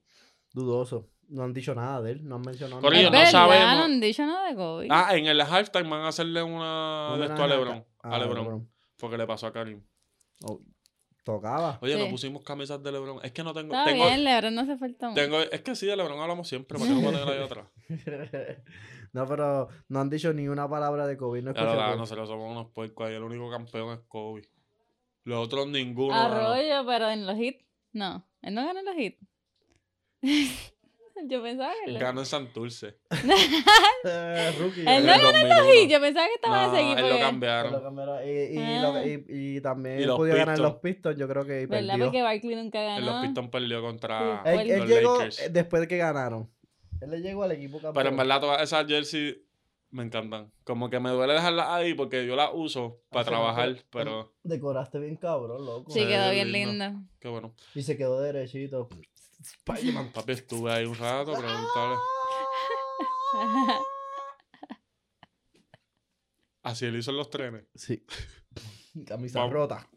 Dudoso. 0.53 1.09
No 1.29 1.43
han 1.43 1.55
dicho 1.55 1.75
nada 1.75 2.03
de 2.03 2.13
él. 2.13 2.29
No 2.29 2.37
han 2.37 2.43
mencionado 2.43 2.83
no 2.83 2.91
nada. 2.91 3.11
verdad, 3.11 3.31
sabemos. 3.31 3.77
no 3.77 3.85
han 3.85 4.01
dicho 4.01 4.27
nada 4.27 4.49
de 4.49 4.55
Kobe. 4.55 4.89
Ah, 4.91 5.17
en 5.17 5.27
el 5.27 5.41
halftime 5.41 5.89
van 5.89 6.03
a 6.03 6.09
hacerle 6.09 6.43
una 6.43 7.15
Un 7.15 7.21
de 7.21 7.27
esto 7.27 7.43
a 7.43 7.47
LeBron. 7.47 7.85
Ah, 8.03 8.17
a 8.17 8.19
LeBron. 8.19 8.69
Porque 8.99 9.17
le 9.17 9.27
pasó 9.27 9.47
a 9.47 9.53
Karim. 9.53 9.83
Oh, 10.45 10.61
tocaba. 11.27 11.79
Oye, 11.83 11.99
no 11.99 12.05
Sí. 12.05 12.11
pusimos 12.13 12.43
camisas 12.43 12.81
de 12.81 12.93
LeBron. 12.93 13.19
Es 13.25 13.33
que 13.33 13.43
no 13.43 13.53
tengo... 13.53 13.75
Está 13.75 13.85
tengo, 13.85 14.05
bien, 14.07 14.23
LeBron 14.23 14.55
no 14.55 14.61
hace 14.63 14.77
falta 14.79 15.09
mucho. 15.11 15.21
tengo 15.21 15.41
es 15.41 15.61
que 15.61 15.75
sí, 15.75 15.85
de 15.85 15.97
LeBron 15.97 16.21
hablamos 16.21 16.47
siempre. 16.49 16.79
¿Para 16.79 16.89
qué 16.89 16.95
no 16.95 17.03
puedo 17.03 17.19
tener 17.19 17.35
ahí 17.35 17.43
otra? 17.43 17.69
no, 19.13 19.27
pero 19.27 19.69
no 19.89 20.01
han 20.01 20.09
dicho 20.09 20.33
ni 20.33 20.47
una 20.47 20.69
palabra 20.71 21.05
de 21.07 21.17
COVID. 21.17 21.43
No 21.43 21.53
Ya 21.53 21.61
escuché 21.63 21.77
lo 21.77 21.97
nosotros 21.97 22.29
somos 22.29 22.51
unos 22.51 22.71
puercos 22.71 23.09
ahí. 23.09 23.15
El 23.17 23.25
único 23.25 23.51
campeón 23.51 23.95
es 23.95 24.01
Kobe. 24.07 24.49
Los 25.25 25.45
otros 25.45 25.67
ninguno. 25.67 26.15
ganó. 26.15 26.37
Arroyo, 26.37 26.87
pero 26.87 27.11
en 27.11 27.27
los 27.27 27.37
hits. 27.37 27.65
No, 27.93 28.25
él 28.43 28.55
no 28.55 28.65
ganó 28.65 28.79
en 28.79 28.87
los 28.87 28.97
hits. 28.97 29.19
Yo 31.29 31.43
pensaba 31.43 31.73
que 31.85 31.91
él. 31.93 31.99
Ganó 31.99 32.21
en 32.21 32.27
Santurce. 32.27 32.97
Eh, 34.05 34.53
rookie. 34.59 34.81
Él 34.83 34.89
En 34.89 35.07
no 35.07 35.13
el 35.15 35.21
ganó 35.21 35.29
en 35.39 35.49
los 35.49 35.57
2001. 35.59 35.75
hits. 35.83 35.93
Yo 35.93 36.01
pensaba 36.01 36.27
que 36.27 36.35
estaba 36.35 36.65
en 36.65 36.71
No, 36.71 36.77
ese 36.77 36.85
equipo. 36.87 36.99
él 37.01 37.09
lo 37.09 37.15
lo 37.15 37.21
cambiaron. 37.21 37.83
cambiaron. 37.83 38.19
Y, 38.25 38.31
y, 38.31 38.59
Ah. 38.59 38.83
lo- 38.83 39.07
y- 39.07 39.25
y 39.29 39.61
también 39.61 40.01
Y 40.01 40.05
los 40.05 40.17
pudo 40.17 40.29
ganar 40.29 40.41
en 40.41 40.55
Pistons. 40.55 40.73
los 40.73 40.81
Pistons. 40.81 41.17
Yo 41.19 41.29
creo 41.29 41.45
que 41.45 41.67
¿Verdad? 41.67 41.89
perdió. 41.89 42.05
Porque 42.07 42.23
Barkley 42.23 42.57
nunca 42.57 42.81
ganó. 42.83 42.99
En 42.99 43.07
los 43.07 43.23
Pistons 43.27 43.49
perdió 43.51 43.83
contra 43.83 44.43
Sí, 44.45 44.51
Él, 44.51 44.61
Él- 44.61 44.71
él 44.71 44.79
los 44.81 44.89
llegó 44.89 45.15
Lakers. 45.19 45.41
eh, 45.41 45.49
después 45.51 45.81
de 45.83 45.89
que 45.89 45.97
ganaron. 45.97 46.51
Él 47.01 47.11
le 47.11 47.21
llegó 47.21 47.43
al 47.43 47.53
equipo 47.53 47.75
campeón. 47.79 47.95
Pero 47.95 48.09
en 48.11 48.17
verdad 48.17 48.41
todas 48.41 48.63
esas 48.63 48.87
jerseys 48.87 49.37
me 49.91 50.03
encantan. 50.03 50.53
Como 50.65 50.91
que 50.91 51.01
me 51.01 51.11
duele 51.11 51.35
dejarlas 51.35 51.69
ahí 51.69 51.95
porque 51.95 52.27
yo 52.27 52.37
las 52.37 52.51
uso 52.53 53.01
para 53.11 53.25
trabajar, 53.25 53.77
pero 53.91 54.35
Decoraste 54.43 54.99
bien 54.99 55.17
cabrón, 55.17 55.65
loco. 55.65 55.91
Sí, 55.93 56.01
Se 56.01 56.07
quedó 56.09 56.31
bien 56.31 56.53
lindo. 56.53 56.85
qué 57.21 57.29
bueno. 57.29 57.55
Y 57.75 57.83
se 57.83 57.97
quedó 57.97 58.21
derechito. 58.21 58.89
Spider-Man. 59.41 60.13
Papi, 60.13 60.33
estuve 60.33 60.73
ahí 60.73 60.85
un 60.87 60.95
rato 60.97 61.33
preguntarle. 61.39 61.97
Así 66.63 66.85
él 66.87 66.97
hizo 66.97 67.11
en 67.13 67.17
los 67.17 67.31
trenes. 67.31 67.65
Sí. 67.75 68.05
Camisa 69.07 69.39
Vamos. 69.41 69.53
rota. 69.55 69.89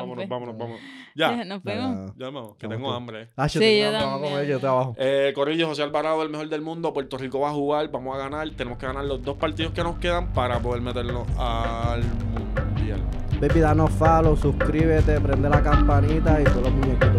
Vámonos, 0.00 0.18
Lampe. 0.18 0.26
vámonos, 0.34 0.58
vámonos. 0.58 0.80
Ya, 1.16 1.44
Nos. 1.44 1.64
Nada. 1.64 2.06
ya 2.18 2.26
vamos, 2.30 2.56
que 2.56 2.66
tengo 2.68 2.92
hambre. 2.92 3.28
Ah, 3.36 3.46
yo 3.46 3.60
Sí, 3.60 3.78
yo 3.80 3.92
vamos 3.92 4.08
a 4.08 4.12
comer, 4.14 4.30
también. 4.30 4.48
yo 4.50 4.60
trabajo. 4.60 4.94
Eh, 4.98 5.32
Corillo, 5.34 5.68
José 5.68 5.82
Alvarado, 5.84 6.22
el 6.22 6.28
mejor 6.30 6.48
del 6.48 6.60
mundo. 6.60 6.92
Puerto 6.92 7.16
Rico 7.16 7.38
va 7.40 7.50
a 7.50 7.52
jugar, 7.52 7.88
vamos 7.90 8.14
a 8.16 8.18
ganar. 8.18 8.50
Tenemos 8.50 8.78
que 8.78 8.86
ganar 8.86 9.04
los 9.04 9.22
dos 9.22 9.36
partidos 9.36 9.72
que 9.72 9.82
nos 9.84 9.96
quedan 9.98 10.32
para 10.32 10.58
poder 10.58 10.82
meternos 10.82 11.26
al 11.38 12.02
mundial. 12.02 13.00
Baby, 13.40 13.60
danos 13.60 13.90
follow, 13.92 14.36
suscríbete, 14.36 15.20
prende 15.20 15.48
la 15.48 15.62
campanita 15.62 16.40
y 16.40 16.44
todos 16.44 16.62
los 16.62 16.72
muñequitos. 16.72 17.13